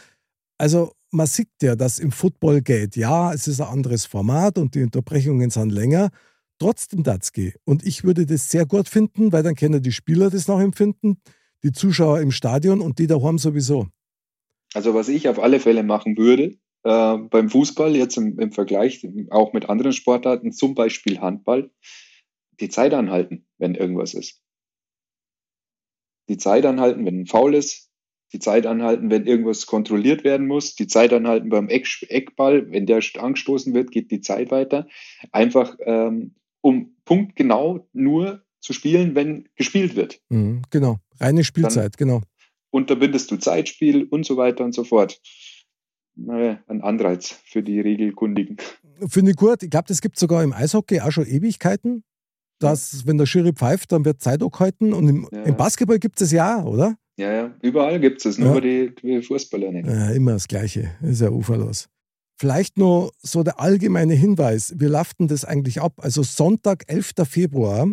Also 0.56 0.92
man 1.12 1.26
sieht 1.26 1.48
ja, 1.60 1.76
dass 1.76 1.98
im 1.98 2.10
Football 2.10 2.62
geht. 2.62 2.96
Ja, 2.96 3.32
es 3.32 3.46
ist 3.46 3.60
ein 3.60 3.68
anderes 3.68 4.06
Format 4.06 4.58
und 4.58 4.74
die 4.74 4.82
Unterbrechungen 4.82 5.50
sind 5.50 5.70
länger. 5.70 6.10
Trotzdem 6.58 7.02
geht. 7.02 7.58
Und 7.64 7.84
ich 7.84 8.04
würde 8.04 8.24
das 8.26 8.50
sehr 8.50 8.66
gut 8.66 8.88
finden, 8.88 9.32
weil 9.32 9.42
dann 9.42 9.54
können 9.54 9.82
die 9.82 9.92
Spieler 9.92 10.30
das 10.30 10.48
noch 10.48 10.60
empfinden, 10.60 11.18
die 11.62 11.72
Zuschauer 11.72 12.20
im 12.20 12.30
Stadion 12.30 12.80
und 12.80 12.98
die 12.98 13.06
daheim 13.06 13.38
sowieso. 13.38 13.88
Also 14.74 14.94
was 14.94 15.08
ich 15.08 15.28
auf 15.28 15.38
alle 15.38 15.60
Fälle 15.60 15.82
machen 15.82 16.16
würde, 16.16 16.56
äh, 16.84 17.18
beim 17.18 17.50
Fußball, 17.50 17.94
jetzt 17.94 18.16
im, 18.16 18.38
im, 18.38 18.52
Vergleich 18.52 19.06
auch 19.30 19.52
mit 19.52 19.68
anderen 19.68 19.92
Sportarten, 19.92 20.52
zum 20.52 20.74
Beispiel 20.74 21.20
Handball, 21.20 21.70
die 22.60 22.68
Zeit 22.68 22.94
anhalten, 22.94 23.46
wenn 23.58 23.74
irgendwas 23.74 24.14
ist. 24.14 24.40
Die 26.28 26.38
Zeit 26.38 26.64
anhalten, 26.64 27.04
wenn 27.04 27.20
ein 27.20 27.26
Foul 27.26 27.54
ist, 27.54 27.91
die 28.32 28.38
Zeit 28.38 28.66
anhalten, 28.66 29.10
wenn 29.10 29.26
irgendwas 29.26 29.66
kontrolliert 29.66 30.24
werden 30.24 30.46
muss, 30.46 30.74
die 30.74 30.86
Zeit 30.86 31.12
anhalten 31.12 31.48
beim 31.48 31.68
Eck, 31.68 31.86
Eckball, 32.08 32.70
wenn 32.70 32.86
der 32.86 33.00
angestoßen 33.18 33.74
wird, 33.74 33.90
geht 33.90 34.10
die 34.10 34.20
Zeit 34.20 34.50
weiter. 34.50 34.86
Einfach 35.30 35.76
ähm, 35.84 36.34
um 36.60 36.96
punktgenau 37.04 37.88
nur 37.92 38.42
zu 38.60 38.72
spielen, 38.72 39.14
wenn 39.14 39.48
gespielt 39.56 39.96
wird. 39.96 40.20
Mhm, 40.30 40.62
genau, 40.70 40.98
reine 41.20 41.44
Spielzeit, 41.44 41.94
Dann 41.98 42.08
genau. 42.08 42.22
Unterbindest 42.70 43.30
du 43.30 43.36
Zeitspiel 43.36 44.04
und 44.04 44.24
so 44.24 44.36
weiter 44.36 44.64
und 44.64 44.72
so 44.74 44.84
fort. 44.84 45.20
Naja, 46.14 46.62
ein 46.68 46.82
Anreiz 46.82 47.38
für 47.44 47.62
die 47.62 47.80
Regelkundigen. 47.80 48.56
Finde 49.08 49.32
ich 49.32 49.36
gut. 49.36 49.62
Ich 49.62 49.70
glaube, 49.70 49.88
das 49.88 50.00
gibt 50.00 50.16
es 50.16 50.20
sogar 50.20 50.42
im 50.42 50.52
Eishockey 50.52 51.00
auch 51.00 51.10
schon 51.10 51.26
Ewigkeiten. 51.26 52.04
dass, 52.60 53.06
wenn 53.08 53.18
der 53.18 53.26
Schiri 53.26 53.52
pfeift, 53.52 53.90
dann 53.90 54.04
wird 54.04 54.20
Zeit 54.20 54.40
gehalten. 54.40 54.92
Und 54.92 55.08
im, 55.08 55.28
Ja. 55.32 55.42
im 55.42 55.56
Basketball 55.56 55.98
gibt 55.98 56.20
es 56.20 56.30
ja, 56.30 56.62
oder? 56.62 56.96
Ja, 57.18 57.32
ja, 57.32 57.54
überall 57.62 58.00
gibt 58.00 58.24
es, 58.24 58.38
nur 58.38 58.54
Ja. 58.54 58.60
die, 58.60 58.94
die 59.02 59.22
Fußballer 59.22 59.70
nicht. 59.70 59.86
Ja, 59.86 60.10
immer 60.10 60.32
das 60.32 60.48
Gleiche. 60.48 60.92
Ist 61.02 61.20
ja 61.20 61.30
uferlos. 61.30 61.88
Vielleicht 62.38 62.78
nur 62.78 63.12
so 63.22 63.42
der 63.42 63.60
allgemeine 63.60 64.14
Hinweis. 64.14 64.72
Wir 64.76 64.88
laften 64.88 65.28
das 65.28 65.44
eigentlich 65.44 65.80
ab. 65.80 65.94
Also 65.98 66.22
Sonntag, 66.22 66.84
11. 66.88 67.12
Februar, 67.28 67.86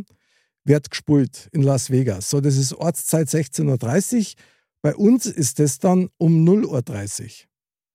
wird 0.64 0.90
gespielt 0.90 1.50
in 1.52 1.62
Las 1.64 1.90
Vegas. 1.90 2.30
So, 2.30 2.42
das 2.42 2.58
ist 2.58 2.74
Ortszeit 2.74 3.28
16.30 3.28 4.18
Uhr. 4.18 4.44
Bei 4.82 4.96
uns 4.96 5.26
ist 5.26 5.60
das 5.60 5.80
dann 5.80 6.10
um 6.18 6.48
0.30 6.48 7.24
Uhr. 7.24 7.30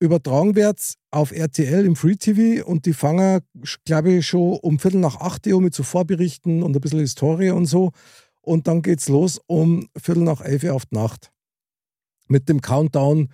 Übertragen 0.01 0.55
wird's 0.55 0.97
auf 1.11 1.33
RTL 1.33 1.87
im 1.87 1.97
Free 1.97 2.17
TV 2.17 2.67
und 2.67 2.85
die 2.85 2.93
fangen, 2.93 3.41
glaube 3.87 4.13
ich, 4.13 4.27
schon 4.27 4.59
um 4.59 4.79
Viertel 4.79 5.01
nach 5.01 5.17
acht 5.21 5.47
Uhr 5.47 5.63
mit 5.63 5.73
so 5.75 5.83
Vorberichten 5.83 6.63
und 6.63 6.77
ein 6.77 6.81
bisschen 6.81 6.99
Historie 7.01 7.51
und 7.51 7.67
so. 7.67 7.93
Und 8.45 8.67
dann 8.67 8.83
geht's 8.83 9.09
los 9.09 9.41
um 9.47 9.89
Viertel 9.97 10.25
nach 10.25 10.41
elf 10.41 10.65
auf 10.65 10.87
die 10.87 10.97
Nacht. 10.97 11.33
Mit 12.29 12.49
dem 12.49 12.61
Countdown 12.61 13.29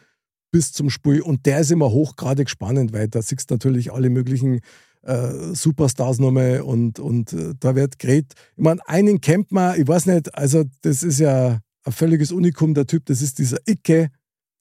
bis 0.50 0.72
zum 0.72 0.90
Spiel. 0.90 1.22
Und 1.22 1.46
der 1.46 1.60
ist 1.60 1.70
immer 1.70 1.90
hochgradig 1.90 2.50
spannend, 2.50 2.92
weil 2.92 3.08
da 3.08 3.22
siehst 3.22 3.50
du 3.50 3.54
natürlich 3.54 3.92
alle 3.92 4.10
möglichen 4.10 4.60
äh, 5.02 5.54
Superstars 5.54 6.18
nochmal 6.18 6.60
und, 6.60 6.98
und 6.98 7.32
äh, 7.32 7.54
da 7.58 7.74
wird 7.74 7.98
geredet. 7.98 8.34
Ich 8.56 8.62
meine, 8.62 8.80
einen 8.86 9.20
kennt 9.20 9.52
man, 9.52 9.80
ich 9.80 9.86
weiß 9.86 10.06
nicht, 10.06 10.34
also 10.34 10.64
das 10.82 11.02
ist 11.02 11.20
ja 11.20 11.60
ein 11.84 11.92
völliges 11.92 12.32
Unikum, 12.32 12.74
der 12.74 12.86
Typ, 12.86 13.06
das 13.06 13.22
ist 13.22 13.38
dieser 13.38 13.58
Icke, 13.66 14.10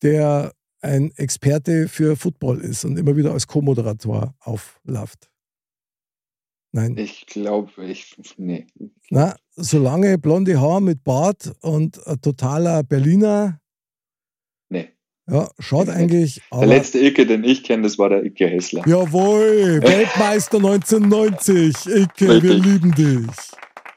der 0.02 0.54
ein 0.82 1.12
Experte 1.18 1.90
für 1.90 2.16
Football 2.16 2.60
ist 2.62 2.86
und 2.86 2.98
immer 2.98 3.18
wieder 3.18 3.34
als 3.34 3.48
Co-Moderator 3.48 4.34
aufläuft. 4.40 5.30
Nein. 6.72 6.96
Ich 6.98 7.26
glaube, 7.26 7.72
ich, 7.86 8.16
nee. 8.38 8.68
Na, 9.10 9.36
solange 9.56 10.18
blonde 10.20 10.62
Haar 10.62 10.82
mit 10.82 11.04
Bart 11.04 11.52
und 11.62 12.00
totaler 12.22 12.84
Berliner, 12.84 13.60
Nee. 14.70 14.90
ja, 15.28 15.50
schaut 15.58 15.90
eigentlich. 15.90 16.42
Der 16.54 16.68
letzte 16.68 17.00
Icke, 17.00 17.26
den 17.26 17.44
ich 17.44 17.64
kenne, 17.64 17.84
das 17.84 17.98
war 17.98 18.10
der 18.10 18.24
Icke 18.24 18.48
Hessler. 18.48 18.84
Jawohl, 18.88 19.82
Weltmeister 19.82 20.58
1990. 20.58 21.88
Icke, 21.88 22.28
wir 22.28 22.44
Richtig. 22.54 22.64
lieben 22.66 22.92
dich. 22.94 23.28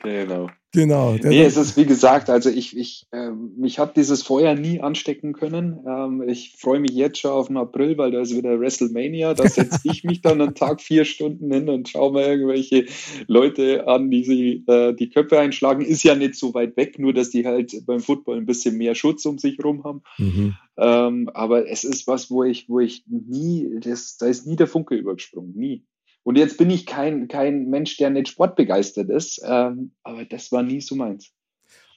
Genau. 0.03 0.49
Genau. 0.75 1.19
Der 1.19 1.29
Nee, 1.29 1.43
es 1.43 1.59
ist 1.59 1.77
wie 1.77 1.85
gesagt, 1.85 2.31
also 2.31 2.49
ich, 2.49 2.75
ich, 2.75 3.07
ähm, 3.13 3.53
mich 3.59 3.79
hat 3.79 3.95
dieses 3.95 4.23
Feuer 4.23 4.55
nie 4.55 4.81
anstecken 4.81 5.35
können. 5.35 5.81
Ähm, 5.87 6.27
ich 6.27 6.55
freue 6.57 6.81
mich 6.81 6.93
jetzt 6.93 7.19
schon 7.19 7.31
auf 7.31 7.49
den 7.49 7.59
April, 7.59 7.99
weil 7.99 8.11
da 8.11 8.23
ist 8.23 8.35
wieder 8.35 8.59
WrestleMania. 8.59 9.35
Da 9.35 9.47
setze 9.47 9.81
ich 9.85 10.03
mich 10.03 10.23
dann 10.23 10.41
einen 10.41 10.55
Tag 10.55 10.81
vier 10.81 11.05
Stunden 11.05 11.53
hin 11.53 11.69
und 11.69 11.91
schaue 11.91 12.13
mir 12.15 12.27
irgendwelche 12.27 12.87
Leute 13.27 13.87
an, 13.87 14.11
die 14.11 14.25
sie 14.25 14.65
äh, 14.67 14.95
die 14.95 15.11
Köpfe 15.11 15.39
einschlagen. 15.39 15.83
Ist 15.83 16.05
ja 16.05 16.15
nicht 16.15 16.37
so 16.37 16.55
weit 16.55 16.75
weg, 16.79 16.99
nur 16.99 17.13
dass 17.13 17.29
die 17.29 17.47
halt 17.47 17.75
beim 17.85 18.01
Football 18.01 18.39
ein 18.39 18.47
bisschen 18.47 18.79
mehr 18.79 18.95
Schutz 18.95 19.27
um 19.27 19.37
sich 19.37 19.63
rum 19.63 19.85
haben. 19.85 20.03
mhm. 20.17 20.55
Ähm, 20.79 21.29
aber 21.35 21.69
es 21.69 21.85
ist 21.85 22.07
was, 22.07 22.31
wo 22.31 22.45
ich, 22.45 22.67
wo 22.71 22.81
ich 22.81 23.05
nie, 23.07 23.79
das, 23.81 24.17
da 24.17 24.27
ist 24.27 24.47
nie 24.47 24.57
der 24.57 24.67
Funke 24.67 24.95
übergesprungen, 24.95 25.55
nie. 25.55 25.85
Und 26.25 26.39
jetzt 26.39 26.57
bin 26.59 26.71
ich 26.71 26.87
kein, 26.87 27.29
kein 27.29 27.69
Mensch, 27.69 27.97
der 27.97 28.11
nicht 28.11 28.29
sportbegeistert 28.29 29.11
ist, 29.11 29.41
ähm, 29.45 29.95
aber 30.03 30.25
das 30.25 30.53
war 30.53 30.63
nie 30.63 30.81
so 30.81 30.95
meins. 30.95 31.33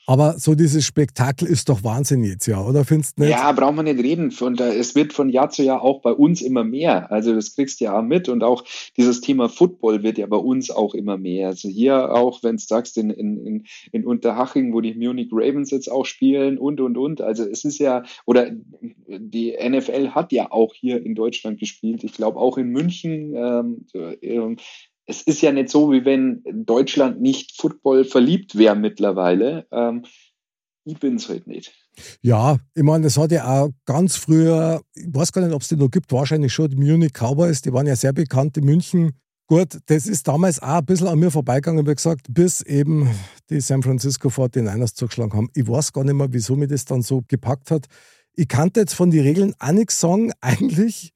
Aber 0.08 0.38
so 0.38 0.54
dieses 0.54 0.86
Spektakel 0.86 1.48
ist 1.48 1.70
doch 1.70 1.84
Wahnsinn 1.84 2.24
jetzt, 2.24 2.46
ja, 2.46 2.64
oder 2.64 2.86
findest 2.86 3.18
du 3.18 3.24
nicht? 3.24 3.32
Ja, 3.32 3.52
braucht 3.52 3.76
man 3.76 3.86
nicht 3.86 4.00
reden. 4.00 4.32
Da, 4.56 4.68
es 4.68 4.94
wird 4.94 5.14
von 5.14 5.30
Jahr 5.30 5.50
zu 5.50 5.64
Jahr 5.64 5.82
auch 5.82 6.02
bei 6.02 6.12
uns 6.12 6.42
immer 6.42 6.64
mehr. 6.64 7.12
Also 7.12 7.34
das 7.34 7.56
kriegst 7.56 7.80
du 7.80 7.86
ja 7.86 7.98
auch 7.98 8.04
mit. 8.04 8.30
Und 8.30 8.44
auch 8.44 8.64
dieses 8.98 9.22
Thema 9.22 9.50
Football 9.50 10.04
wird 10.04 10.18
ja 10.18 10.28
bei 10.28 10.38
uns 10.38 10.70
auch 10.70 10.94
immer 10.94 11.18
mehr. 11.18 11.48
Also 11.48 11.70
hier 11.70 12.14
auch, 12.14 12.44
wenn 12.44 12.58
du 12.58 12.64
sagst, 12.64 12.98
in, 12.98 13.10
in, 13.10 13.46
in, 13.46 13.64
in 13.92 14.06
Unterhaching, 14.06 14.74
wo 14.74 14.82
die 14.82 14.94
Munich 14.94 15.30
Ravens 15.32 15.72
jetzt 15.72 15.92
auch 15.92 16.06
spielen 16.06 16.58
und, 16.58 16.80
und, 16.80 16.98
und. 16.98 17.22
Also 17.22 17.44
es 17.44 17.66
ist 17.66 17.80
ja, 17.80 18.04
oder 18.26 18.52
die 19.08 19.56
NFL 19.58 20.10
hat 20.10 20.32
ja 20.32 20.52
auch 20.52 20.74
hier 20.76 21.04
in 21.04 21.16
Deutschland 21.16 21.60
gespielt. 21.60 22.04
Ich 22.04 22.14
glaube 22.14 22.40
auch 22.40 22.58
in 22.58 22.70
München. 22.70 23.34
Ähm, 23.36 23.86
ähm, 24.22 24.58
es 25.06 25.22
ist 25.22 25.42
ja 25.42 25.52
nicht 25.52 25.70
so, 25.70 25.92
wie 25.92 26.06
wenn 26.06 26.44
Deutschland 26.66 27.22
nicht 27.22 27.60
Football 27.60 28.06
verliebt 28.06 28.58
wäre 28.58 28.76
mittlerweile. 28.76 29.68
Ähm, 29.72 30.04
ich 30.86 31.00
bin's 31.00 31.30
halt 31.30 31.48
nicht. 31.48 31.74
Ja, 32.22 32.58
ich 32.74 32.84
meine, 32.84 33.06
das 33.06 33.18
hat 33.18 33.32
ja 33.32 33.46
auch 33.46 33.70
ganz 33.86 34.18
früher, 34.18 34.82
ich 34.94 35.08
weiß 35.08 35.32
gar 35.32 35.42
nicht, 35.46 35.54
ob 35.54 35.62
es 35.62 35.70
die 35.70 35.76
noch 35.76 35.90
gibt, 35.90 36.12
wahrscheinlich 36.12 36.54
schon, 36.54 36.70
die 36.70 36.76
Munich 36.76 37.14
Cowboys, 37.14 37.62
die 37.62 37.74
waren 37.74 37.88
ja 37.88 37.96
sehr 37.96 38.14
bekannt 38.14 38.58
in 38.58 38.66
München. 38.66 39.14
Gut, 39.48 39.80
das 39.86 40.08
ist 40.08 40.28
damals 40.28 40.62
auch 40.62 40.80
ein 40.80 40.86
bisschen 40.86 41.08
an 41.08 41.20
mir 41.20 41.30
vorbeigegangen, 41.30 41.86
wie 41.88 41.94
gesagt, 41.94 42.28
bis 42.30 42.62
eben 42.62 43.10
die 43.50 43.62
San 43.62 43.84
Francisco 43.84 44.30
49ers 44.30 44.96
zugeschlagen 44.96 45.34
haben. 45.34 45.50
Ich 45.54 45.68
weiß 45.68 45.94
gar 45.94 46.04
nicht 46.04 46.16
mehr, 46.16 46.28
wieso 46.32 46.56
mir 46.56 46.68
das 46.68 46.86
dann 46.86 47.04
so 47.04 47.24
gepackt 47.28 47.70
hat. 47.70 47.86
Ich 48.34 48.48
kannte 48.48 48.80
jetzt 48.80 48.96
von 48.96 49.12
den 49.12 49.22
Regeln 49.22 49.54
auch 49.60 49.72
nichts 49.72 50.00
sagen, 50.00 50.32
eigentlich, 50.42 51.14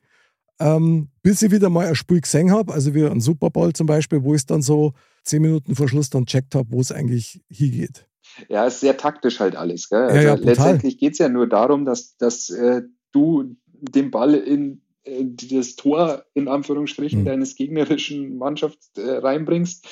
ähm, 0.59 1.09
bis 1.21 1.41
ich 1.41 1.51
wieder 1.51 1.69
mal 1.69 1.87
ein 1.87 1.95
Spiel 1.95 2.21
gesehen 2.21 2.51
habe, 2.51 2.73
also 2.73 2.93
wie 2.93 3.05
ein 3.05 3.21
Super 3.21 3.49
Bowl 3.49 3.73
zum 3.73 3.87
Beispiel, 3.87 4.23
wo 4.23 4.33
ich 4.33 4.39
es 4.41 4.45
dann 4.45 4.61
so 4.61 4.93
zehn 5.23 5.41
Minuten 5.41 5.75
vor 5.75 5.87
Schluss 5.89 6.09
dann 6.09 6.25
checkt 6.25 6.55
habe, 6.55 6.71
wo 6.71 6.79
es 6.81 6.91
eigentlich 6.91 7.41
hingeht. 7.49 8.07
Ja, 8.47 8.65
ist 8.65 8.79
sehr 8.79 8.97
taktisch 8.97 9.39
halt 9.39 9.55
alles. 9.55 9.89
Gell? 9.89 9.99
Ja, 9.99 10.05
Also 10.07 10.27
ja, 10.27 10.35
total. 10.35 10.45
letztendlich 10.45 10.97
geht's 10.97 11.17
ja 11.17 11.29
nur 11.29 11.47
darum, 11.47 11.85
dass, 11.85 12.15
dass 12.17 12.49
äh, 12.49 12.83
du 13.11 13.55
den 13.73 14.11
Ball 14.11 14.35
in 14.35 14.81
äh, 15.03 15.23
das 15.25 15.75
Tor 15.75 16.25
in 16.33 16.47
Anführungsstrichen 16.47 17.21
Mhm. 17.21 17.25
deines 17.25 17.55
gegnerischen 17.55 18.37
Mannschafts 18.37 18.91
äh, 18.97 19.01
reinbringst. 19.17 19.87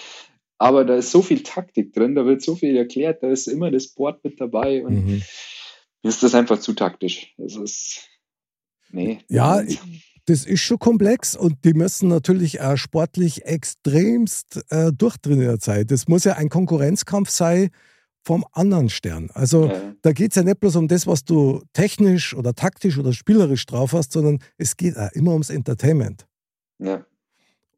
Aber 0.59 0.85
da 0.85 0.95
ist 0.95 1.11
so 1.11 1.21
viel 1.21 1.43
Taktik 1.43 1.93
drin, 1.93 2.15
da 2.15 2.25
wird 2.25 2.41
so 2.41 2.55
viel 2.55 2.75
erklärt, 2.75 3.21
da 3.21 3.29
ist 3.29 3.47
immer 3.47 3.69
das 3.71 3.89
Board 3.89 4.23
mit 4.23 4.41
dabei 4.41 4.83
und 4.85 5.05
Mhm. 5.05 5.21
ist 6.03 6.23
das 6.23 6.33
einfach 6.35 6.59
zu 6.59 6.73
taktisch. 6.73 7.33
Das 7.37 7.55
ist 7.55 8.07
nee. 8.91 9.19
Ja, 9.29 9.61
das 10.27 10.45
ist 10.45 10.59
schon 10.59 10.77
komplex 10.77 11.35
und 11.35 11.63
die 11.63 11.73
müssen 11.73 12.09
natürlich 12.09 12.59
auch 12.61 12.75
sportlich 12.75 13.45
extremst 13.45 14.61
äh, 14.69 14.91
durchtrainiert 14.91 15.61
sein. 15.61 15.87
Das 15.87 16.09
muss 16.09 16.25
ja 16.25 16.33
ein 16.33 16.49
Konkurrenzkampf 16.49 17.29
sein 17.29 17.69
vom 18.25 18.45
anderen 18.51 18.89
Stern. 18.89 19.29
Also 19.33 19.67
ja, 19.67 19.93
da 20.01 20.11
geht 20.11 20.31
es 20.31 20.35
ja 20.35 20.43
nicht 20.43 20.59
bloß 20.59 20.75
um 20.75 20.89
das, 20.89 21.07
was 21.07 21.23
du 21.23 21.63
technisch 21.71 22.35
oder 22.35 22.53
taktisch 22.53 22.97
oder 22.97 23.13
spielerisch 23.13 23.65
drauf 23.65 23.93
hast, 23.93 24.11
sondern 24.11 24.39
es 24.57 24.75
geht 24.75 24.97
auch 24.97 25.11
immer 25.13 25.31
ums 25.31 25.49
Entertainment. 25.49 26.27
ja. 26.79 27.05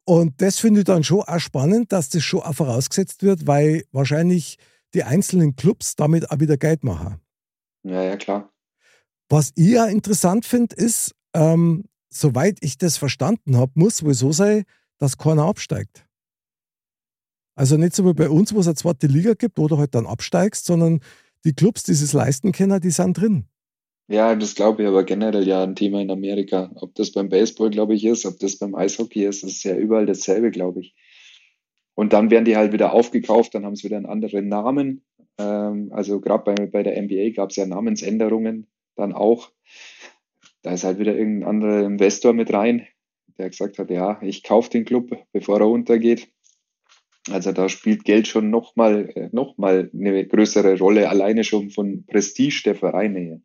Und 0.06 0.42
das 0.42 0.58
finde 0.58 0.80
ich 0.80 0.86
dann 0.86 1.04
schon 1.04 1.22
auch 1.22 1.40
spannend, 1.40 1.92
dass 1.92 2.10
das 2.10 2.24
schon 2.24 2.40
auch 2.40 2.56
vorausgesetzt 2.56 3.22
wird, 3.22 3.46
weil 3.46 3.84
wahrscheinlich 3.92 4.58
die 4.96 5.04
einzelnen 5.04 5.56
Clubs 5.56 5.96
damit 5.96 6.32
auch 6.32 6.40
wieder 6.40 6.58
Geld 6.58 6.84
machen. 6.84 7.22
ja, 7.84 8.02
ja, 8.02 8.18
klar. 8.18 8.52
Was 9.30 9.52
ich 9.54 9.68
ja 9.68 9.86
interessant 9.86 10.48
finde, 10.48 10.76
ist, 10.76 11.14
ähm, 11.36 11.84
soweit 12.10 12.58
ich 12.62 12.78
das 12.78 12.98
verstanden 12.98 13.58
habe, 13.58 13.72
muss 13.76 14.04
wohl 14.04 14.14
so 14.14 14.32
sein, 14.32 14.64
dass 14.98 15.18
keiner 15.18 15.46
absteigt. 15.46 16.06
Also 17.56 17.78
nicht 17.78 17.94
so 17.94 18.06
wie 18.06 18.14
bei 18.14 18.30
uns, 18.30 18.54
wo 18.54 18.60
es 18.60 18.68
eine 18.68 18.76
zweite 18.76 19.08
Liga 19.08 19.34
gibt, 19.34 19.58
wo 19.58 19.68
du 19.68 19.78
halt 19.78 19.94
dann 19.94 20.08
absteigst, 20.08 20.66
sondern 20.66 21.02
die 21.46 21.54
Clubs, 21.54 21.84
die 21.84 21.92
es 21.92 22.14
leisten 22.14 22.52
können, 22.52 22.80
die 22.82 22.90
sind 22.90 23.18
drin. 23.18 23.46
Ja, 24.08 24.34
das 24.36 24.56
glaube 24.56 24.82
ich 24.82 24.88
aber 24.88 25.04
generell 25.04 25.48
ja 25.48 25.64
ein 25.64 25.76
Thema 25.76 26.02
in 26.02 26.10
Amerika. 26.10 26.72
Ob 26.76 26.96
das 26.96 27.12
beim 27.12 27.30
Baseball, 27.30 27.70
glaube 27.70 27.94
ich, 27.94 28.06
ist, 28.06 28.26
ob 28.26 28.40
das 28.40 28.58
beim 28.58 28.76
Eishockey 28.76 29.26
ist, 29.26 29.44
das 29.44 29.52
ist 29.52 29.64
ja 29.64 29.76
überall 29.76 30.06
dasselbe, 30.06 30.52
glaube 30.52 30.82
ich. 30.82 30.96
Und 31.96 32.14
dann 32.14 32.32
werden 32.32 32.46
die 32.46 32.58
halt 32.58 32.72
wieder 32.72 32.94
aufgekauft, 32.94 33.54
dann 33.54 33.66
haben 33.66 33.76
sie 33.76 33.84
wieder 33.84 33.98
einen 33.98 34.06
anderen 34.06 34.48
Namen. 34.48 35.04
Ähm, 35.38 35.90
also 35.92 36.22
gerade 36.22 36.44
bei, 36.44 36.66
bei 36.66 36.82
der 36.82 37.00
NBA 37.02 37.32
gab 37.36 37.52
es 37.52 37.58
ja 37.58 37.66
Namensänderungen 37.66 38.68
dann 38.96 39.14
auch. 39.14 39.52
Da 40.62 40.74
ist 40.74 40.84
halt 40.84 41.00
wieder 41.00 41.16
irgendein 41.16 41.50
anderer 41.50 41.86
Investor 41.86 42.34
mit 42.34 42.52
rein, 42.54 42.86
der 43.38 43.50
gesagt 43.50 43.78
hat, 43.80 43.90
ja, 43.90 44.20
ich 44.22 44.44
kaufe 44.44 44.70
den 44.70 44.86
Club, 44.86 45.12
bevor 45.32 45.60
er 45.60 45.70
untergeht. 45.70 46.30
Also 47.32 47.52
da 47.52 47.70
spielt 47.70 48.04
Geld 48.06 48.28
schon 48.28 48.50
nochmal 48.50 49.10
äh, 49.16 49.30
noch 49.32 49.58
mal 49.58 49.90
eine 49.94 50.26
größere 50.26 50.78
Rolle, 50.80 51.10
alleine 51.10 51.44
schon 51.44 51.70
von 51.70 52.06
Prestige 52.08 52.62
der 52.66 52.76
Vereine 52.76 53.20
her. 53.20 53.42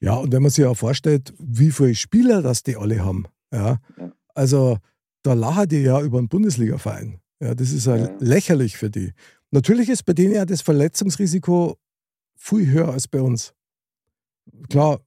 Ja, 0.00 0.16
und 0.16 0.32
wenn 0.32 0.42
man 0.42 0.50
sich 0.50 0.64
ja 0.64 0.74
vorstellt, 0.74 1.32
wie 1.38 1.70
viele 1.70 1.94
Spieler 1.94 2.42
das 2.42 2.62
die 2.62 2.76
alle 2.76 3.04
haben, 3.04 3.24
ja, 3.52 3.78
Ja. 3.98 4.12
also 4.34 4.78
da 5.22 5.32
lachen 5.34 5.68
die 5.68 5.82
ja 5.82 6.00
über 6.02 6.18
einen 6.18 6.28
Bundesliga-Verein. 6.28 7.20
Ja, 7.40 7.54
das 7.54 7.72
ist 7.72 7.86
halt 7.86 8.08
Ja. 8.10 8.16
lächerlich 8.20 8.76
für 8.76 8.90
die. 8.90 9.12
Natürlich 9.50 9.88
ist 9.88 10.04
bei 10.04 10.12
denen 10.12 10.34
ja 10.34 10.44
das 10.44 10.60
Verletzungsrisiko 10.62 11.76
viel 12.36 12.70
höher 12.70 12.88
als 12.92 13.08
bei 13.08 13.20
uns. 13.20 13.54
Klar, 14.70 15.00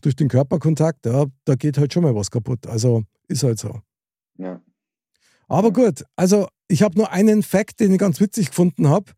durch 0.00 0.16
den 0.16 0.28
Körperkontakt, 0.28 1.06
ja, 1.06 1.26
da 1.44 1.54
geht 1.54 1.78
halt 1.78 1.92
schon 1.92 2.02
mal 2.02 2.14
was 2.14 2.30
kaputt. 2.30 2.66
Also 2.66 3.04
ist 3.28 3.42
halt 3.42 3.58
so. 3.58 3.80
Ja. 4.38 4.60
Aber 5.48 5.72
gut, 5.72 6.04
also 6.16 6.48
ich 6.68 6.82
habe 6.82 6.96
nur 6.96 7.10
einen 7.10 7.42
Fact, 7.42 7.80
den 7.80 7.92
ich 7.92 7.98
ganz 7.98 8.20
witzig 8.20 8.48
gefunden 8.48 8.88
habe. 8.88 9.12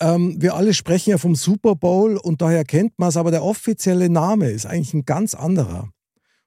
Ähm, 0.00 0.40
wir 0.40 0.54
alle 0.54 0.74
sprechen 0.74 1.10
ja 1.10 1.18
vom 1.18 1.34
Super 1.36 1.76
Bowl 1.76 2.16
und 2.16 2.42
daher 2.42 2.64
kennt 2.64 2.98
man 2.98 3.08
es, 3.08 3.16
aber 3.16 3.30
der 3.30 3.44
offizielle 3.44 4.08
Name 4.08 4.50
ist 4.50 4.66
eigentlich 4.66 4.94
ein 4.94 5.04
ganz 5.04 5.34
anderer. 5.34 5.90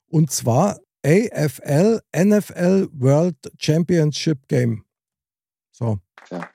Und 0.07 0.31
zwar 0.31 0.79
AFL 1.05 2.01
NFL 2.15 2.89
World 2.91 3.37
Championship 3.57 4.47
Game. 4.47 4.83
So. 5.71 5.99
Ja. 6.29 6.49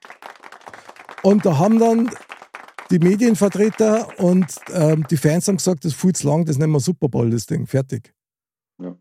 Und 1.22 1.46
da 1.46 1.58
haben 1.58 1.78
dann 1.78 2.10
die 2.92 2.98
Medienvertreter 2.98 4.20
und 4.20 4.46
ähm, 4.72 5.06
die 5.10 5.16
Fans 5.16 5.48
haben 5.48 5.56
gesagt, 5.56 5.84
das 5.84 5.96
zu 5.96 6.26
lang, 6.26 6.44
das 6.44 6.58
nennen 6.58 6.72
wir 6.72 6.80
Super 6.80 7.08
Bowl, 7.08 7.30
das 7.30 7.46
Ding. 7.46 7.66
Fertig. 7.66 8.14
Ja. 8.78 8.96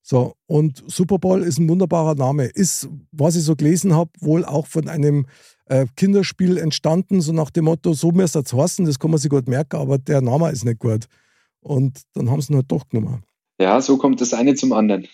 So, 0.00 0.36
und 0.46 0.82
Super 0.86 1.18
Bowl 1.18 1.42
ist 1.42 1.58
ein 1.58 1.68
wunderbarer 1.68 2.14
Name. 2.14 2.46
Ist, 2.46 2.88
was 3.10 3.34
ich 3.34 3.42
so 3.42 3.56
gelesen 3.56 3.94
habe, 3.94 4.10
wohl 4.20 4.44
auch 4.44 4.68
von 4.68 4.88
einem 4.88 5.26
äh, 5.66 5.86
Kinderspiel 5.96 6.56
entstanden, 6.56 7.20
so 7.20 7.32
nach 7.32 7.50
dem 7.50 7.64
Motto, 7.64 7.92
so 7.94 8.12
müsste 8.12 8.38
es 8.38 8.52
heißen, 8.52 8.86
das 8.86 8.98
kann 8.98 9.10
man 9.10 9.18
sich 9.18 9.30
gut 9.30 9.48
merken, 9.48 9.76
aber 9.76 9.98
der 9.98 10.20
Name 10.20 10.50
ist 10.50 10.64
nicht 10.64 10.78
gut. 10.78 11.06
Und 11.60 12.02
dann 12.14 12.30
haben 12.30 12.40
sie 12.40 12.52
ihn 12.52 12.56
halt 12.56 12.70
doch 12.70 12.88
genommen. 12.88 13.24
Ja, 13.60 13.80
so 13.80 13.96
kommt 13.96 14.20
das 14.20 14.32
eine 14.34 14.54
zum 14.54 14.72
anderen. 14.72 15.08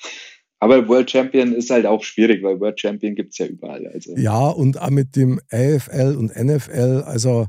Aber 0.61 0.87
World 0.89 1.11
Champion 1.11 1.55
ist 1.55 1.71
halt 1.71 1.87
auch 1.87 2.03
schwierig, 2.03 2.43
weil 2.43 2.61
World 2.61 2.81
Champion 2.81 3.15
gibt 3.15 3.33
es 3.33 3.39
ja 3.39 3.47
überall. 3.47 3.87
Also. 3.87 4.17
Ja, 4.17 4.49
und 4.49 4.81
auch 4.81 4.91
mit 4.91 5.17
dem 5.17 5.41
AFL 5.51 6.17
und 6.19 6.35
NFL, 6.35 7.05
also 7.07 7.47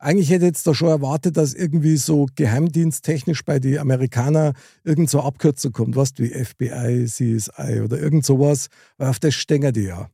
eigentlich 0.00 0.30
hätte 0.30 0.44
ich 0.44 0.50
jetzt 0.50 0.66
da 0.66 0.74
schon 0.74 0.88
erwartet, 0.88 1.36
dass 1.36 1.54
irgendwie 1.54 1.96
so 1.96 2.26
geheimdiensttechnisch 2.34 3.44
bei 3.44 3.58
den 3.58 3.78
Amerikanern 3.78 4.54
irgend 4.82 5.10
so 5.10 5.20
Abkürzung 5.20 5.72
kommt, 5.72 5.94
was 5.94 6.14
wie 6.16 6.28
FBI, 6.28 7.04
CSI 7.04 7.82
oder 7.82 8.00
irgend 8.00 8.24
sowas, 8.24 8.68
weil 8.96 9.08
auf 9.08 9.18
das 9.18 9.34
stehen 9.34 9.72
die 9.72 9.84
ja. 9.84 10.10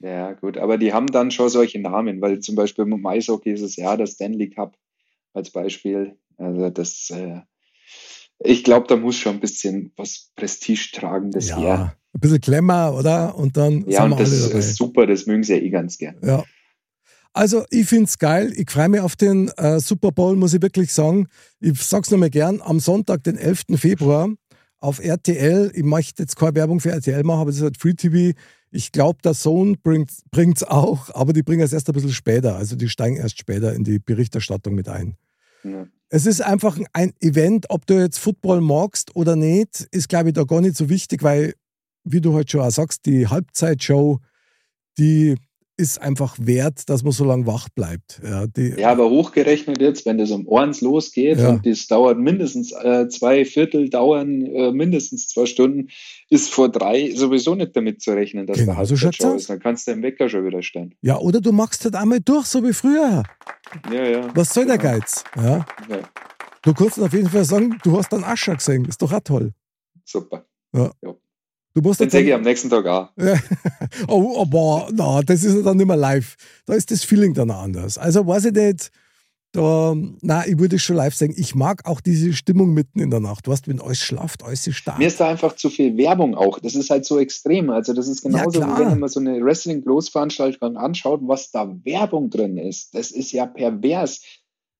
Ja, 0.00 0.32
gut, 0.32 0.56
aber 0.56 0.78
die 0.78 0.92
haben 0.92 1.08
dann 1.08 1.32
schon 1.32 1.48
solche 1.48 1.80
Namen, 1.80 2.20
weil 2.20 2.38
zum 2.38 2.54
Beispiel 2.54 2.84
im 2.84 3.04
Eishockey 3.04 3.50
ist 3.50 3.62
es 3.62 3.74
ja 3.74 3.96
der 3.96 4.06
Stanley 4.06 4.50
Cup 4.50 4.76
als 5.32 5.50
Beispiel. 5.50 6.16
Also 6.36 6.70
das, 6.70 7.10
äh, 7.10 7.40
ich 8.38 8.62
glaube, 8.62 8.86
da 8.86 8.96
muss 8.96 9.16
schon 9.16 9.34
ein 9.34 9.40
bisschen 9.40 9.92
was 9.96 10.30
Prestigetragendes 10.36 11.48
ja, 11.48 11.58
her. 11.58 11.96
Ein 12.14 12.20
bisschen 12.20 12.40
Klemmer, 12.40 12.94
oder? 12.94 13.36
Und 13.36 13.56
dann 13.56 13.84
Ja, 13.88 14.04
und 14.04 14.20
das 14.20 14.30
alle 14.30 14.48
dabei. 14.48 14.58
ist 14.60 14.76
super, 14.76 15.06
das 15.08 15.26
mögen 15.26 15.42
sie 15.42 15.56
ja 15.56 15.60
eh 15.60 15.70
ganz 15.70 15.98
gern. 15.98 16.16
Ja. 16.22 16.44
Also, 17.32 17.64
ich 17.70 17.86
finde 17.86 18.04
es 18.04 18.18
geil. 18.18 18.52
Ich 18.56 18.70
freue 18.70 18.88
mich 18.88 19.00
auf 19.00 19.16
den 19.16 19.48
äh, 19.56 19.80
Super 19.80 20.12
Bowl, 20.12 20.36
muss 20.36 20.54
ich 20.54 20.62
wirklich 20.62 20.92
sagen. 20.92 21.28
Ich 21.60 21.80
sag's 21.82 22.10
nochmal 22.10 22.30
gern, 22.30 22.60
am 22.62 22.80
Sonntag, 22.80 23.22
den 23.24 23.36
11. 23.36 23.64
Februar 23.76 24.30
auf 24.78 25.00
RTL. 25.00 25.70
Ich 25.74 25.84
möchte 25.84 26.22
jetzt 26.22 26.36
keine 26.36 26.54
Werbung 26.54 26.80
für 26.80 26.90
RTL 26.90 27.22
machen, 27.24 27.40
aber 27.40 27.50
das 27.50 27.58
ist 27.58 27.62
halt 27.62 27.76
Free 27.78 27.94
TV. 27.94 28.36
Ich 28.70 28.92
glaube, 28.92 29.20
der 29.22 29.34
Sohn 29.34 29.78
bringt 29.82 30.10
es 30.56 30.64
auch, 30.64 31.14
aber 31.14 31.32
die 31.32 31.42
bringen 31.42 31.62
es 31.62 31.72
erst 31.72 31.88
ein 31.88 31.94
bisschen 31.94 32.12
später. 32.12 32.56
Also, 32.56 32.76
die 32.76 32.88
steigen 32.88 33.16
erst 33.16 33.38
später 33.38 33.72
in 33.72 33.84
die 33.84 33.98
Berichterstattung 33.98 34.74
mit 34.74 34.88
ein. 34.88 35.16
Ja. 35.64 35.86
Es 36.10 36.24
ist 36.24 36.40
einfach 36.40 36.78
ein 36.94 37.12
Event, 37.20 37.66
ob 37.68 37.86
du 37.86 38.00
jetzt 38.00 38.18
Football 38.18 38.62
magst 38.62 39.14
oder 39.14 39.36
nicht, 39.36 39.86
ist, 39.90 40.08
glaube 40.08 40.30
ich, 40.30 40.34
da 40.34 40.44
gar 40.44 40.62
nicht 40.62 40.76
so 40.76 40.88
wichtig, 40.88 41.22
weil, 41.22 41.54
wie 42.04 42.20
du 42.20 42.32
heute 42.32 42.52
schon 42.52 42.60
auch 42.62 42.70
sagst, 42.70 43.04
die 43.04 43.28
Halbzeitshow, 43.28 44.18
die 44.96 45.36
ist 45.78 46.02
einfach 46.02 46.36
wert, 46.40 46.88
dass 46.90 47.02
man 47.04 47.12
so 47.12 47.24
lange 47.24 47.46
wach 47.46 47.68
bleibt. 47.68 48.20
Ja, 48.22 48.46
Ja, 48.56 48.90
aber 48.90 49.08
hochgerechnet 49.08 49.80
jetzt, 49.80 50.04
wenn 50.06 50.18
das 50.18 50.30
um 50.32 50.46
Ohrens 50.46 50.80
losgeht 50.80 51.38
Ja. 51.38 51.50
und 51.50 51.64
das 51.64 51.86
dauert 51.86 52.18
mindestens 52.18 52.72
äh, 52.72 53.08
zwei 53.08 53.44
Viertel, 53.44 53.88
dauern 53.88 54.42
äh, 54.44 54.72
mindestens 54.72 55.28
zwei 55.28 55.46
Stunden, 55.46 55.88
ist 56.30 56.50
vor 56.52 56.68
drei 56.68 57.12
sowieso 57.14 57.54
nicht 57.54 57.76
damit 57.76 58.02
zu 58.02 58.10
rechnen, 58.10 58.46
dass 58.46 58.58
Genau, 58.58 58.74
der 58.74 58.84
so 58.86 58.96
aus. 59.28 59.36
ist. 59.42 59.50
Dann 59.50 59.60
kannst 59.60 59.86
du 59.86 59.92
den 59.92 60.02
Wecker 60.02 60.28
schon 60.28 60.44
wieder 60.44 60.62
stellen. 60.62 60.94
ja, 61.00 61.16
oder 61.18 61.40
du 61.40 61.52
machst 61.52 61.84
halt 61.84 61.94
einmal 61.94 62.20
durch, 62.20 62.46
so 62.46 62.62
wie 62.62 62.72
früher. 62.72 63.22
Ja, 63.92 64.04
ja. 64.04 64.28
Was 64.34 64.52
soll 64.52 64.66
der 64.66 64.78
Genau. 64.78 64.92
Geiz? 64.98 65.24
Ja. 65.36 65.64
Ja, 65.88 65.98
Du 66.62 66.74
kannst 66.74 67.00
auf 67.00 67.12
jeden 67.12 67.28
Fall 67.30 67.44
sagen, 67.44 67.78
du 67.84 67.96
hast 67.96 68.12
dann 68.12 68.24
Ascher 68.24 68.56
gesehen. 68.56 68.84
Ist 68.84 69.00
doch 69.00 69.12
auch 69.12 69.20
toll. 69.20 69.52
super. 70.04 70.44
Du 71.74 71.82
musst 71.82 72.00
jetzt 72.00 72.12
sehe 72.12 72.22
ich 72.22 72.34
am 72.34 72.42
nächsten 72.42 72.70
Tag 72.70 72.86
auch. 72.86 73.10
Ja. 73.16 73.38
oh, 74.08 74.40
aber 74.40 74.88
na, 74.92 75.22
das 75.22 75.44
ist 75.44 75.54
ja 75.54 75.62
dann 75.62 75.76
nicht 75.76 75.86
mehr 75.86 75.96
live. 75.96 76.36
Da 76.66 76.74
ist 76.74 76.90
das 76.90 77.04
Feeling 77.04 77.34
dann 77.34 77.50
anders. 77.50 77.98
Also 77.98 78.26
weiß 78.26 78.46
ich 78.46 78.52
nicht. 78.52 78.90
Da, 79.52 79.94
na, 80.20 80.46
ich 80.46 80.58
würde 80.58 80.76
es 80.76 80.82
schon 80.82 80.96
live 80.96 81.14
sagen. 81.14 81.32
Ich 81.36 81.54
mag 81.54 81.86
auch 81.86 82.02
diese 82.02 82.34
Stimmung 82.34 82.74
mitten 82.74 83.00
in 83.00 83.10
der 83.10 83.20
Nacht. 83.20 83.46
Du 83.46 83.50
weißt, 83.50 83.66
wenn 83.66 83.80
alles 83.80 83.98
schlaft, 83.98 84.44
alles 84.44 84.66
ist 84.66 84.76
stark. 84.76 84.98
Mir 84.98 85.06
ist 85.06 85.20
da 85.20 85.28
einfach 85.28 85.56
zu 85.56 85.70
viel 85.70 85.96
Werbung 85.96 86.34
auch. 86.34 86.58
Das 86.58 86.74
ist 86.74 86.90
halt 86.90 87.06
so 87.06 87.18
extrem. 87.18 87.70
Also 87.70 87.94
das 87.94 88.08
ist 88.08 88.22
genauso, 88.22 88.60
klar. 88.60 88.78
wie 88.78 88.90
wenn 88.90 88.98
man 88.98 89.08
so 89.08 89.20
eine 89.20 89.42
Wrestling-Großveranstaltung 89.42 90.76
anschaut, 90.76 91.20
was 91.22 91.50
da 91.50 91.74
Werbung 91.84 92.28
drin 92.28 92.58
ist. 92.58 92.94
Das 92.94 93.10
ist 93.10 93.32
ja 93.32 93.46
pervers. 93.46 94.20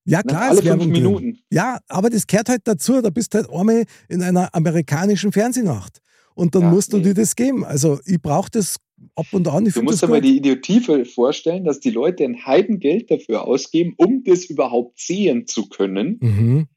ja, 0.04 0.18
Nach 0.18 0.24
klar, 0.24 0.42
alle 0.50 0.58
ist 0.58 0.64
Werbung 0.66 0.82
fünf 0.82 0.94
drin. 0.94 1.02
Minuten. 1.02 1.38
Ja, 1.50 1.78
aber 1.88 2.10
das 2.10 2.26
gehört 2.26 2.50
halt 2.50 2.62
dazu. 2.64 3.00
Da 3.00 3.08
bist 3.08 3.32
du 3.32 3.38
halt 3.38 3.50
einmal 3.50 3.84
in 4.08 4.22
einer 4.22 4.54
amerikanischen 4.54 5.32
Fernsehnacht. 5.32 6.02
Und 6.38 6.54
dann 6.54 6.62
Ja, 6.62 6.70
musst 6.70 6.92
du 6.92 6.98
nee. 6.98 7.02
dir 7.02 7.14
das 7.14 7.34
geben. 7.34 7.64
Also 7.64 7.98
ich 8.04 8.22
brauche 8.22 8.48
das 8.48 8.76
ab 9.16 9.26
und 9.32 9.48
an. 9.48 9.66
Ich 9.66 9.74
Du 9.74 9.82
musst 9.82 10.02
dir 10.04 10.06
mal 10.08 10.20
die 10.20 10.36
Idiotie 10.36 11.04
vorstellen, 11.04 11.64
dass 11.64 11.80
die 11.80 11.90
Leute 11.90 12.22
ein 12.22 12.46
Heidengeld 12.46 13.10
dafür 13.10 13.42
ausgeben, 13.44 13.94
um 13.96 14.22
das 14.22 14.44
überhaupt 14.44 15.00
sehen 15.00 15.48
zu 15.48 15.68
können. 15.68 16.18
Mhm. 16.20 16.68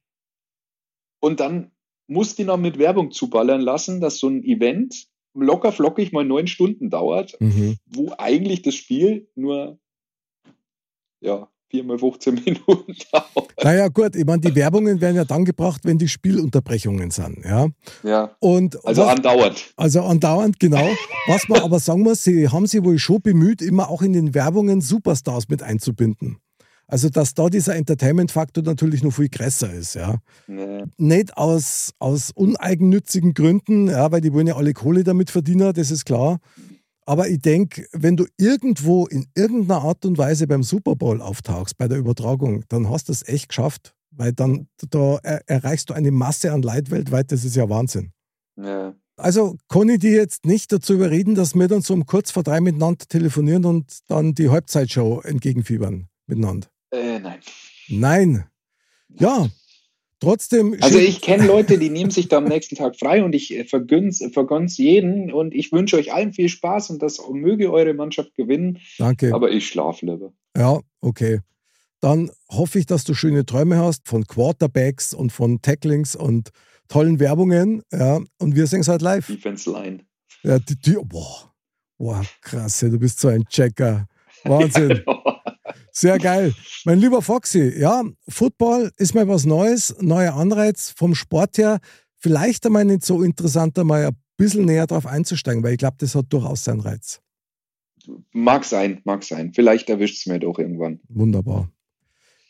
Und 1.20 1.40
dann 1.40 1.70
musst 2.08 2.40
du 2.40 2.44
noch 2.44 2.58
mit 2.58 2.80
Werbung 2.80 3.12
zuballern 3.12 3.62
lassen, 3.62 4.02
dass 4.02 4.18
so 4.18 4.30
ein 4.30 4.44
Event 4.44 5.06
locker 5.36 5.72
flockig 5.72 6.12
mal 6.12 6.26
neun 6.26 6.48
Stunden 6.48 6.90
dauert, 6.90 7.40
Mhm. 7.40 7.78
wo 7.86 8.12
eigentlich 8.18 8.64
das 8.64 8.74
Spiel 8.74 9.30
nur 9.36 9.78
ja, 11.22 11.48
viermal 11.72 11.98
15 11.98 12.34
Minuten 12.46 12.96
dauert. 13.12 13.54
Naja, 13.64 13.88
gut, 13.88 14.16
ich 14.16 14.26
meine, 14.26 14.42
die 14.42 14.54
Werbungen 14.54 15.02
werden 15.02 15.16
ja 15.16 15.26
dann 15.26 15.46
gebracht, 15.46 15.82
wenn 15.86 15.98
die 15.98 16.08
Spielunterbrechungen 16.08 17.10
sind. 17.12 17.44
Ja. 17.44 17.68
Ja, 18.04 18.36
Und 18.40 18.84
also 18.86 19.02
was- 19.04 19.10
andauernd. 19.18 19.74
Also 19.78 20.02
andauernd, 20.04 20.60
genau. 20.60 20.88
Was 21.28 21.48
man 21.50 21.62
aber 21.64 21.80
sagen 21.80 22.02
muss, 22.02 22.24
sie 22.24 22.50
haben 22.50 22.68
sich 22.68 22.84
wohl 22.84 23.00
schon 23.00 23.22
bemüht, 23.22 23.62
immer 23.62 23.90
auch 23.90 24.02
in 24.04 24.14
den 24.14 24.36
Werbungen 24.36 24.82
Superstars 24.82 25.48
mit 25.50 25.64
einzubinden. 25.64 26.38
Also, 26.88 27.08
dass 27.08 27.34
da 27.34 27.48
dieser 27.48 27.78
Entertainment-Faktor 27.78 28.66
natürlich 28.66 29.02
noch 29.02 29.12
viel 29.14 29.30
größer 29.30 29.72
ist, 29.74 29.96
ja. 29.96 30.18
Nee. 30.48 30.84
Nicht 30.98 31.38
aus, 31.38 31.94
aus 32.00 32.32
uneigennützigen 32.36 33.34
Gründen, 33.34 33.88
ja, 33.88 34.12
weil 34.12 34.20
die 34.20 34.34
wollen 34.34 34.48
ja 34.48 34.58
alle 34.58 34.74
Kohle 34.74 35.06
damit 35.06 35.30
verdienen, 35.32 35.72
das 35.74 35.90
ist 35.90 36.04
klar. 36.04 36.40
Aber 37.06 37.28
ich 37.28 37.40
denke, 37.40 37.88
wenn 37.94 38.16
du 38.16 38.26
irgendwo 38.38 39.08
in 39.08 39.28
irgendeiner 39.36 39.82
Art 39.82 40.06
und 40.06 40.18
Weise 40.18 40.48
beim 40.48 40.64
Super 40.64 40.96
Bowl 40.96 41.22
auftauchst, 41.22 41.78
bei 41.78 41.88
der 41.88 41.98
Übertragung, 41.98 42.64
dann 42.70 42.90
hast 42.90 43.10
du 43.10 43.12
es 43.12 43.28
echt 43.28 43.50
geschafft. 43.50 43.96
Weil 44.12 44.34
dann 44.34 44.68
da 44.90 45.20
er, 45.24 45.42
erreichst 45.50 45.90
du 45.90 45.94
eine 45.94 46.12
Masse 46.12 46.52
an 46.52 46.62
Leid 46.62 46.92
weltweit, 46.92 47.32
das 47.32 47.46
ist 47.46 47.56
ja 47.56 47.70
Wahnsinn. 47.70 48.12
Ja. 48.58 48.94
Also 49.16 49.56
kann 49.70 49.88
ich 49.90 50.00
die 50.00 50.10
jetzt 50.10 50.46
nicht 50.46 50.72
dazu 50.72 50.94
überreden, 50.94 51.36
dass 51.36 51.56
wir 51.56 51.68
dann 51.68 51.82
so 51.82 51.94
um 51.94 52.06
kurz 52.06 52.32
vor 52.32 52.44
drei 52.44 52.60
miteinander 52.60 53.06
telefonieren 53.08 53.66
und 53.66 54.00
dann 54.08 54.34
die 54.34 54.50
Halbzeitshow 54.50 55.22
entgegenfiebern 55.22 56.08
miteinander. 56.28 56.68
Äh, 56.92 57.20
nein. 57.20 57.40
Nein. 57.88 58.46
Ja. 59.10 59.48
Trotzdem. 60.22 60.78
Also 60.82 61.00
ich 61.00 61.20
kenne 61.20 61.48
Leute, 61.48 61.80
die 61.80 61.90
nehmen 61.90 62.12
sich 62.12 62.28
da 62.28 62.38
am 62.38 62.44
nächsten 62.44 62.76
Tag 62.76 62.96
frei 62.96 63.24
und 63.24 63.34
ich 63.34 63.54
äh, 63.54 63.66
vergön's, 63.66 64.24
vergön's 64.32 64.78
jeden 64.78 65.34
und 65.34 65.56
ich 65.56 65.72
wünsche 65.72 65.98
euch 65.98 66.14
allen 66.14 66.32
viel 66.32 66.48
Spaß 66.48 66.92
und 66.92 67.02
das 67.02 67.20
möge 67.32 67.72
eure 67.72 67.96
Mannschaft 67.96 68.36
gewinnen, 68.36 68.78
Danke. 69.00 69.34
aber 69.34 69.50
ich 69.50 69.68
schlafe 69.68 70.06
lieber. 70.06 70.32
Ja, 70.56 70.80
okay. 71.02 71.40
Dann 72.02 72.32
hoffe 72.50 72.78
ich, 72.78 72.86
dass 72.86 73.04
du 73.04 73.16
schöne 73.16 73.48
Träume 73.48 73.80
hast 73.80 74.08
von 74.08 74.26
Quarterbacks 74.26 75.14
und 75.14 75.32
von 75.32 75.62
Tacklings 75.64 76.16
und 76.16 76.50
tollen 76.88 77.20
Werbungen. 77.20 77.82
Ja, 77.92 78.20
und 78.38 78.56
wir 78.56 78.68
sehen 78.68 78.82
es 78.82 78.88
halt 78.88 79.02
live. 79.02 79.26
Defense 79.26 79.72
Line. 79.72 80.06
Ja, 80.44 80.60
die, 80.60 80.76
die, 80.76 80.98
boah, 81.04 81.52
boah, 81.98 82.24
krass, 82.42 82.80
du 82.80 83.00
bist 83.00 83.20
so 83.20 83.28
ein 83.28 83.44
Checker. 83.46 84.08
Wahnsinn. 84.44 84.90
Ja, 84.90 84.96
genau. 84.98 85.31
Sehr 85.92 86.18
geil. 86.20 86.54
Mein 86.86 87.00
lieber 87.00 87.22
Foxy, 87.22 87.74
ja, 87.80 88.04
Football 88.28 88.92
ist 88.98 89.14
mal 89.14 89.28
was 89.28 89.46
Neues, 89.46 89.96
neuer 90.00 90.34
Anreiz 90.36 90.94
vom 90.96 91.16
Sport 91.16 91.58
her. 91.58 91.80
Vielleicht 92.18 92.66
einmal 92.66 92.86
nicht 92.86 93.04
so 93.06 93.22
interessant, 93.24 93.78
einmal 93.78 94.06
ein 94.06 94.16
bisschen 94.38 94.66
näher 94.66 94.88
drauf 94.88 95.06
einzusteigen, 95.06 95.64
weil 95.64 95.74
ich 95.74 95.80
glaube, 95.80 95.98
das 96.00 96.16
hat 96.16 96.26
durchaus 96.30 96.64
seinen 96.64 96.80
Reiz. 96.82 97.20
Mag 98.32 98.64
sein, 98.66 99.02
mag 99.04 99.24
sein. 99.24 99.52
Vielleicht 99.54 99.90
erwischt 99.90 100.18
es 100.18 100.26
mir 100.26 100.40
doch 100.40 100.58
irgendwann. 100.58 101.00
Wunderbar. 101.10 101.70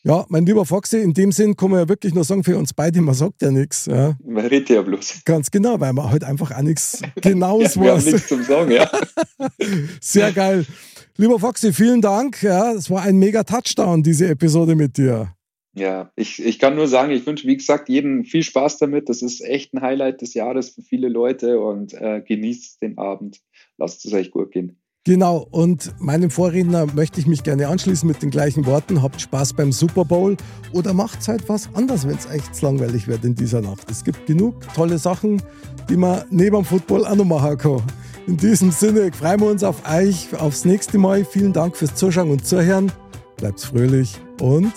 Ja, 0.04 0.26
mein 0.30 0.46
lieber 0.48 0.66
Foxy, 0.66 0.98
in 1.00 1.14
dem 1.14 1.32
Sinn 1.32 1.56
kann 1.56 1.70
man 1.70 1.82
ja 1.82 1.90
wirklich 1.90 2.14
nur 2.16 2.24
sagen, 2.24 2.44
für 2.44 2.58
uns 2.58 2.74
beide, 2.74 3.02
man 3.02 3.14
sagt 3.14 3.42
ja 3.44 3.52
nichts. 3.52 3.86
Ja. 3.86 4.18
Man 4.26 4.46
redet 4.48 4.70
ja 4.70 4.82
bloß. 4.82 5.22
Ganz 5.26 5.52
genau, 5.52 5.80
weil 5.80 5.94
man 5.94 6.10
halt 6.10 6.24
einfach 6.24 6.52
auch 6.52 6.62
nichts 6.62 7.02
Genaues 7.22 7.76
Ja, 7.76 7.82
wir 7.82 7.92
haben 7.92 7.98
weiß. 7.98 8.14
nichts 8.14 8.28
zum 8.28 8.44
Sagen, 8.44 8.72
ja. 8.72 8.90
Sehr 10.02 10.32
geil. 10.32 10.66
Lieber 11.22 11.38
Foxy, 11.38 11.72
vielen 11.72 12.02
Dank. 12.02 12.42
Ja, 12.42 12.72
es 12.72 12.90
war 12.90 13.04
ein 13.04 13.18
mega 13.18 13.44
Touchdown, 13.44 14.02
diese 14.02 14.28
Episode 14.28 14.74
mit 14.74 14.98
dir. 14.98 15.36
Ja, 15.76 16.12
ich, 16.16 16.44
ich 16.44 16.58
kann 16.58 16.74
nur 16.74 16.88
sagen, 16.88 17.12
ich 17.12 17.28
wünsche, 17.28 17.48
wie 17.48 17.58
gesagt, 17.58 17.90
jedem 17.90 18.26
viel 18.26 18.42
Spaß 18.42 18.80
damit. 18.80 19.08
Das 19.08 19.22
ist 19.22 19.40
echt 19.42 19.72
ein 19.72 19.82
Highlight 19.84 20.24
des 20.24 20.34
Jahres 20.34 20.72
für 20.72 20.82
viele 20.82 21.10
Leute 21.10 21.60
und 21.60 21.94
äh, 21.94 22.24
genießt 22.28 22.82
den 22.82 22.98
Abend. 22.98 23.40
Lasst 23.78 24.04
es 24.04 24.14
euch 24.14 24.32
gut 24.32 24.50
gehen. 24.50 24.82
Genau, 25.04 25.48
und 25.52 25.94
meinem 26.00 26.32
Vorredner 26.32 26.88
möchte 26.88 27.20
ich 27.20 27.28
mich 27.28 27.44
gerne 27.44 27.68
anschließen 27.68 28.08
mit 28.08 28.24
den 28.24 28.32
gleichen 28.32 28.66
Worten. 28.66 29.04
Habt 29.04 29.22
Spaß 29.22 29.54
beim 29.54 29.72
Super 29.72 30.06
Bowl 30.06 30.38
oder 30.74 30.92
macht 30.94 31.28
halt 31.28 31.48
was 31.48 31.70
anderes, 31.76 32.08
wenn 32.08 32.16
es 32.16 32.26
echt 32.26 32.60
langweilig 32.64 33.08
wird 33.08 33.24
in 33.26 33.36
dieser 33.36 33.62
Nacht. 33.62 33.92
Es 33.92 34.04
gibt 34.04 34.26
genug 34.26 34.56
tolle 34.74 34.98
Sachen, 34.98 35.40
die 35.88 35.98
man 35.98 36.24
neben 36.32 36.56
dem 36.56 36.66
Football 36.66 37.06
auch 37.06 37.16
noch 37.16 37.26
machen 37.26 37.60
kann. 37.60 37.84
In 38.28 38.38
diesem 38.38 38.72
Sinne 38.72 39.12
freuen 39.12 39.40
wir 39.42 39.48
uns 39.48 39.64
auf 39.64 39.78
euch, 39.90 40.28
aufs 40.38 40.66
nächste 40.66 40.98
Mal. 40.98 41.26
Vielen 41.26 41.54
Dank 41.54 41.76
fürs 41.76 41.96
Zuschauen 41.96 42.32
und 42.32 42.46
Zuhören 42.46 42.92
bleibt 43.38 43.60
fröhlich 43.60 44.20
und 44.40 44.72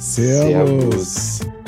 Servus. 0.00 1.38
Servus. 1.38 1.63